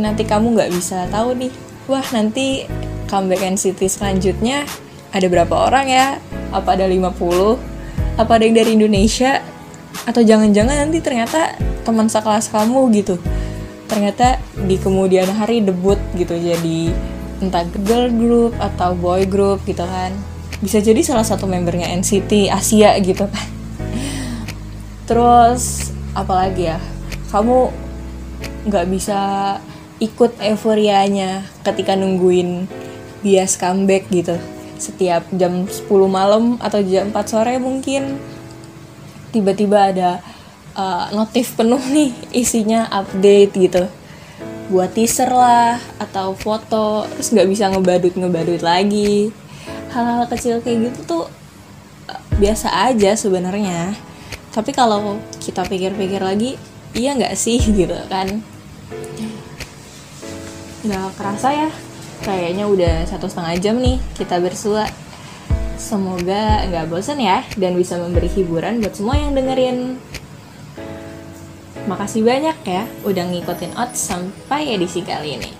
Nanti 0.00 0.24
kamu 0.24 0.56
nggak 0.56 0.72
bisa 0.72 1.04
tahu 1.12 1.36
nih 1.36 1.52
wah 1.84 2.06
nanti 2.16 2.64
comeback 3.04 3.44
NCT 3.44 3.84
selanjutnya 3.92 4.64
ada 5.12 5.26
berapa 5.28 5.52
orang 5.68 5.86
ya? 5.92 6.16
Apa 6.56 6.80
ada 6.80 6.88
50 6.88 8.16
apa 8.16 8.30
ada 8.32 8.42
yang 8.48 8.56
dari 8.56 8.80
Indonesia? 8.80 9.44
Atau 10.08 10.24
jangan-jangan 10.26 10.88
nanti 10.88 10.98
ternyata 11.04 11.54
teman 11.84 12.08
sekelas 12.08 12.48
kamu 12.48 12.80
gitu 12.96 13.20
ternyata 13.86 14.40
di 14.54 14.80
kemudian 14.80 15.28
hari 15.32 15.60
debut 15.60 16.00
gitu 16.16 16.34
jadi 16.34 16.92
entah 17.42 17.66
girl 17.84 18.08
group 18.08 18.52
atau 18.56 18.96
boy 18.96 19.28
group 19.28 19.60
gitu 19.68 19.84
kan. 19.84 20.14
Bisa 20.62 20.80
jadi 20.80 21.00
salah 21.04 21.26
satu 21.26 21.44
membernya 21.44 21.92
NCT 21.92 22.48
Asia 22.48 22.96
gitu 23.02 23.28
kan. 23.28 23.48
Terus 25.04 25.92
apalagi 26.16 26.72
ya? 26.72 26.78
Kamu 27.28 27.68
nggak 28.64 28.86
bisa 28.88 29.20
ikut 30.00 30.40
euforianya 30.40 31.44
ketika 31.60 31.92
nungguin 31.98 32.64
bias 33.20 33.60
comeback 33.60 34.08
gitu. 34.08 34.40
Setiap 34.80 35.28
jam 35.36 35.68
10 35.68 35.86
malam 36.08 36.56
atau 36.60 36.80
jam 36.80 37.12
4 37.12 37.24
sore 37.28 37.54
mungkin 37.60 38.16
tiba-tiba 39.34 39.90
ada 39.92 40.10
Eh, 40.74 41.06
notif 41.14 41.54
penuh 41.54 41.78
nih 41.78 42.10
isinya 42.34 42.90
update 42.90 43.54
gitu. 43.54 43.86
Buat 44.74 44.98
teaser 44.98 45.30
lah 45.30 45.78
atau 46.02 46.34
foto 46.34 47.06
terus 47.14 47.30
nggak 47.30 47.46
bisa 47.46 47.70
ngebadut 47.70 48.10
ngebadut 48.18 48.58
lagi. 48.58 49.30
Hal-hal 49.94 50.26
kecil 50.26 50.58
kayak 50.66 50.90
gitu 50.90 51.00
tuh 51.06 51.24
eh, 52.10 52.18
biasa 52.42 52.90
aja 52.90 53.14
sebenarnya. 53.14 53.94
Tapi 54.50 54.74
kalau 54.74 55.22
kita 55.38 55.62
pikir-pikir 55.62 56.18
lagi 56.18 56.58
iya 56.90 57.14
nggak 57.14 57.38
sih 57.38 57.62
gitu 57.78 57.94
kan. 58.10 58.42
Nggak 60.82 61.06
kerasa 61.14 61.48
ya 61.54 61.70
kayaknya 62.26 62.66
udah 62.66 63.06
satu 63.06 63.30
setengah 63.30 63.54
jam 63.62 63.78
nih 63.78 64.02
kita 64.18 64.42
bersua. 64.42 64.90
Semoga 65.78 66.66
nggak 66.66 66.90
bosan 66.90 67.22
ya 67.22 67.46
dan 67.54 67.78
bisa 67.78 67.94
memberi 67.94 68.26
hiburan 68.26 68.82
buat 68.82 68.98
semua 68.98 69.14
yang 69.22 69.38
dengerin. 69.38 70.02
Makasih 71.84 72.24
banyak 72.24 72.56
ya 72.64 72.88
udah 73.04 73.24
ngikutin 73.28 73.76
out 73.76 73.92
sampai 73.92 74.72
edisi 74.72 75.04
kali 75.04 75.36
ini. 75.36 75.52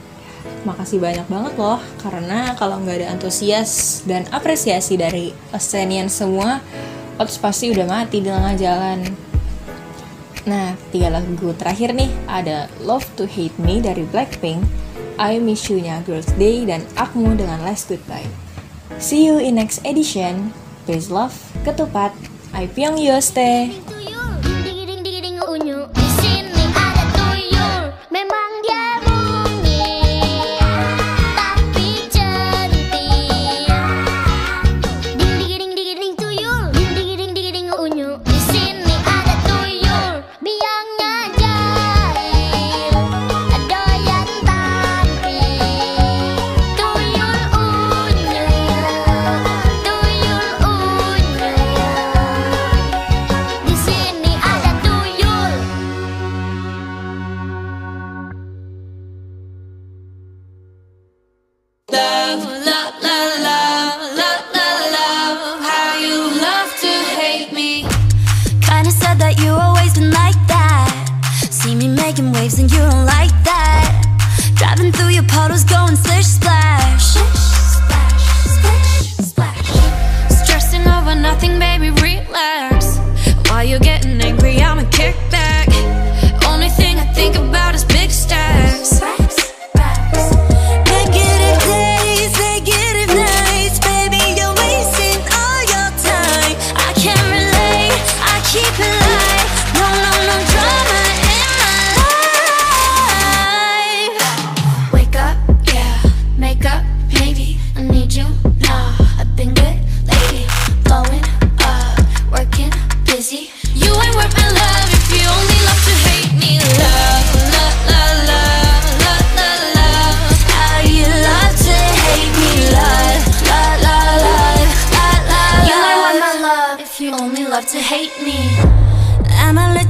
Makasih 0.65 0.97
banyak 0.97 1.29
banget 1.29 1.55
loh, 1.61 1.81
karena 2.01 2.57
kalau 2.57 2.81
nggak 2.81 3.05
ada 3.05 3.09
antusias 3.13 4.01
dan 4.09 4.25
apresiasi 4.33 4.97
dari 4.97 5.37
Australian 5.53 6.09
semua, 6.09 6.65
Ots 7.21 7.37
pasti 7.37 7.71
udah 7.71 7.85
mati 7.85 8.25
di 8.25 8.33
tengah 8.33 8.57
jalan. 8.57 9.05
Nah, 10.49 10.77
tiga 10.93 11.13
lagu 11.13 11.53
terakhir 11.57 11.93
nih, 11.93 12.09
ada 12.29 12.69
Love 12.81 13.07
to 13.17 13.29
Hate 13.29 13.57
Me 13.61 13.81
dari 13.85 14.09
Blackpink, 14.09 14.65
I 15.21 15.39
Miss 15.39 15.69
You-nya 15.69 16.03
Girls 16.09 16.29
Day, 16.41 16.65
dan 16.65 16.83
Akmu 16.97 17.37
dengan 17.37 17.63
Last 17.63 17.93
Goodbye. 17.93 18.29
See 18.97 19.29
you 19.29 19.41
in 19.41 19.61
next 19.61 19.85
edition. 19.85 20.53
Peace 20.89 21.09
love, 21.09 21.37
ketupat, 21.65 22.13
I 22.53 22.69
Pyong 22.69 23.01
Yoste. 23.01 23.73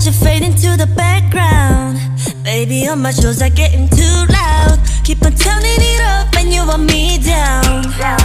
you 0.06 0.12
fade 0.12 0.43
into 0.43 0.76
the 0.76 0.86
background 0.97 1.98
Baby, 2.43 2.86
all 2.89 2.97
my 2.97 3.10
shows 3.10 3.40
are 3.40 3.48
getting 3.48 3.89
too 3.89 4.26
loud 4.28 4.78
Keep 5.05 5.24
on 5.24 5.32
turning 5.32 5.81
it 5.81 6.01
up 6.02 6.35
when 6.35 6.52
you 6.52 6.66
want 6.66 6.85
me 6.85 7.18
down. 7.18 7.82
down. 7.98 8.23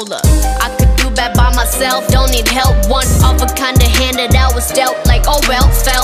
controller. 0.00 0.20
I 0.60 0.74
could 0.78 0.96
do 0.96 1.10
bad 1.14 1.36
by 1.36 1.54
myself, 1.54 2.06
don't 2.08 2.30
need 2.30 2.48
help. 2.48 2.76
One 2.88 3.06
of 3.24 3.42
a 3.42 3.46
kind 3.54 3.76
of 3.76 3.88
hand 3.88 4.16
that 4.16 4.34
I 4.34 4.52
was 4.54 4.70
dealt, 4.72 4.96
like 5.06 5.22
oh 5.26 5.40
well, 5.48 5.68
fell. 5.70 5.99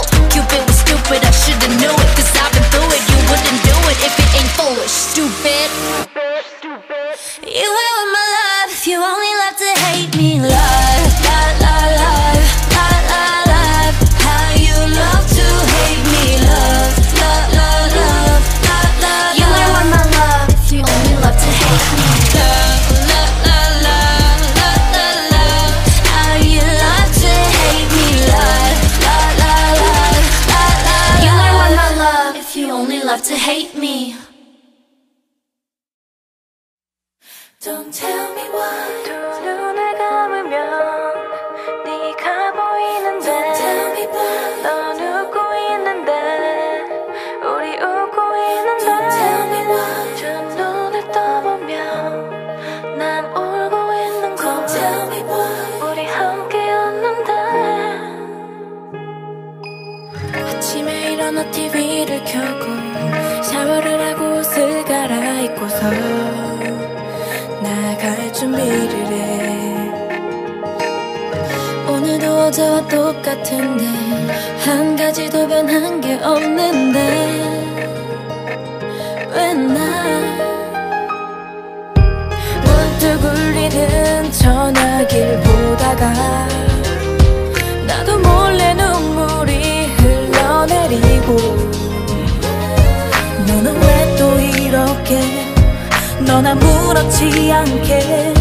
지 97.10 97.52
않게 97.52 98.34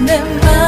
내 0.00 0.18
마음 0.18 0.67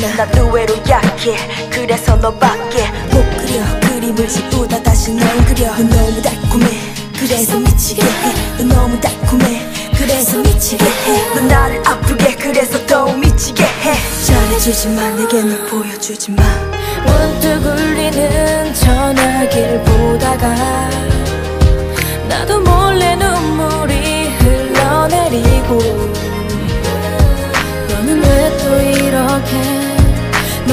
나는 0.00 0.16
나 0.16 0.26
의외로 0.40 0.74
약해. 0.88 1.36
그래서 1.70 2.16
너밖에 2.16 2.86
못 3.12 3.22
그려. 3.36 3.62
그림을 3.80 4.28
지우다 4.28 4.82
다시 4.82 5.12
널 5.12 5.26
그려. 5.44 5.70
넌 5.76 5.88
너무 5.90 6.22
달콤해. 6.22 6.66
그래서 7.18 7.58
미치게 7.58 8.02
해넌 8.02 8.68
너무 8.68 9.00
달콤해. 9.00 9.68
그래서 9.96 10.38
미치게 10.38 10.84
해넌 10.84 11.48
나를 11.48 11.82
아프게. 11.86 12.34
그래서 12.36 12.84
더 12.86 13.12
미치게 13.12 13.62
해. 13.62 13.94
잘해주지만 14.24 15.16
내게 15.16 15.42
널 15.42 15.58
보여주지마. 15.66 16.42
문득 17.04 17.66
울리는 17.66 18.74
전화기를 18.74 19.82
보다가 19.84 20.90
나도 22.28 22.60
몰래 22.60 23.16
눈물이 23.16 24.28
흘러내리고 24.38 25.78
너는 27.88 28.22
왜 28.22 28.40
또 28.60 28.80
이렇게 28.82 29.79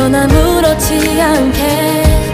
넌 0.10 0.16
아무렇지 0.16 1.22
않게. 1.22 2.27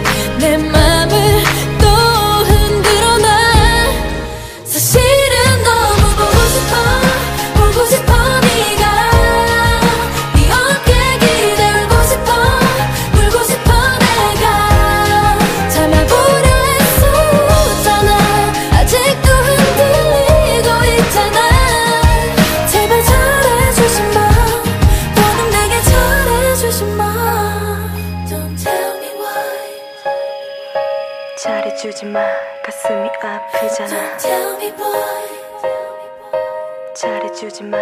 주지 37.53 37.63
마. 37.65 37.77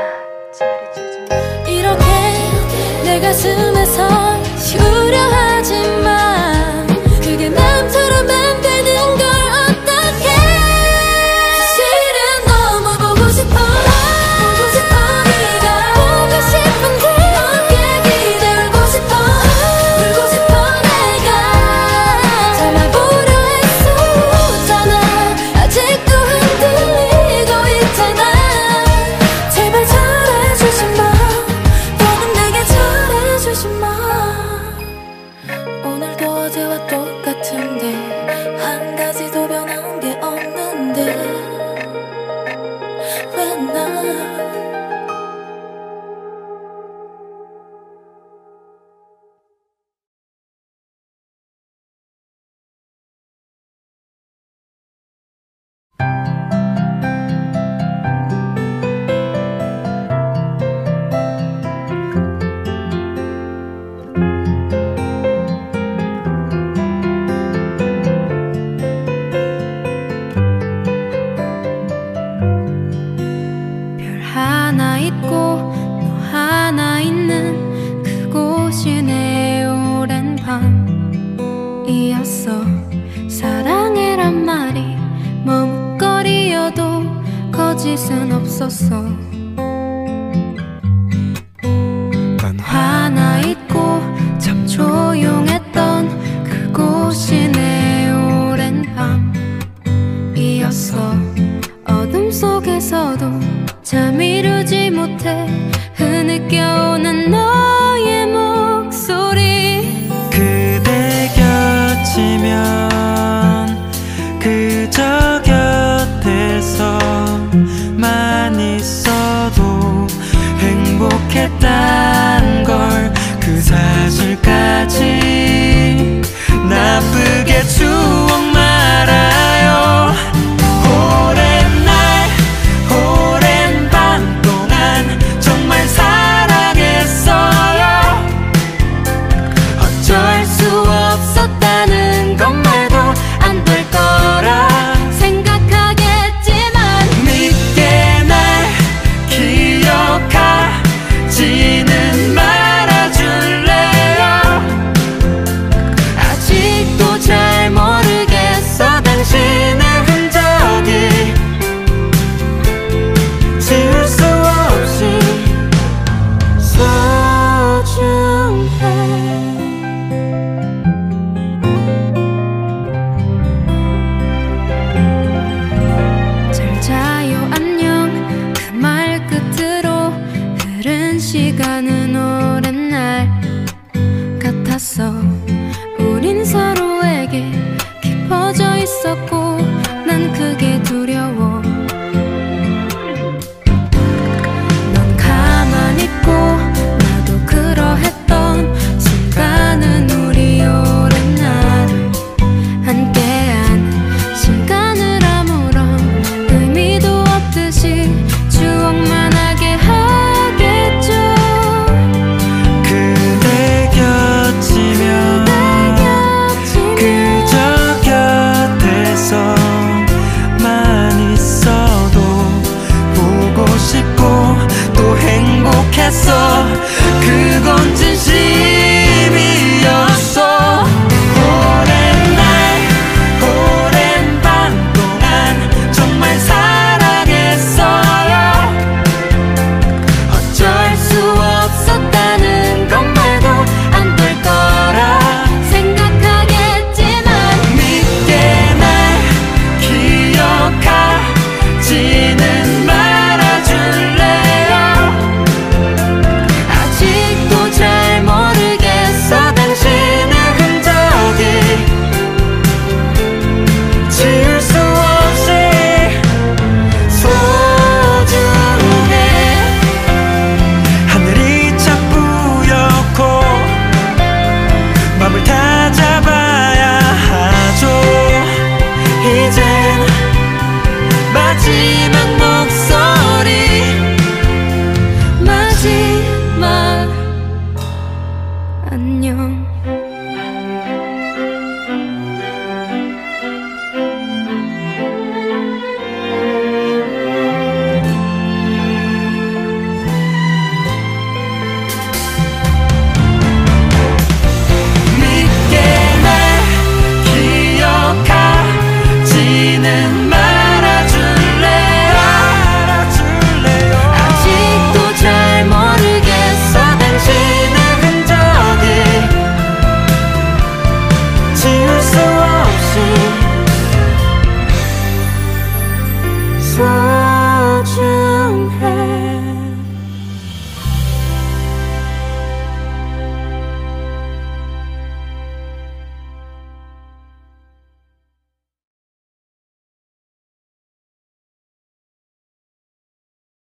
자리 0.51 0.93
주지 0.93 1.17
마. 1.29 1.69
이렇게 1.69 2.03
내 3.05 3.21
가슴에서 3.21 4.30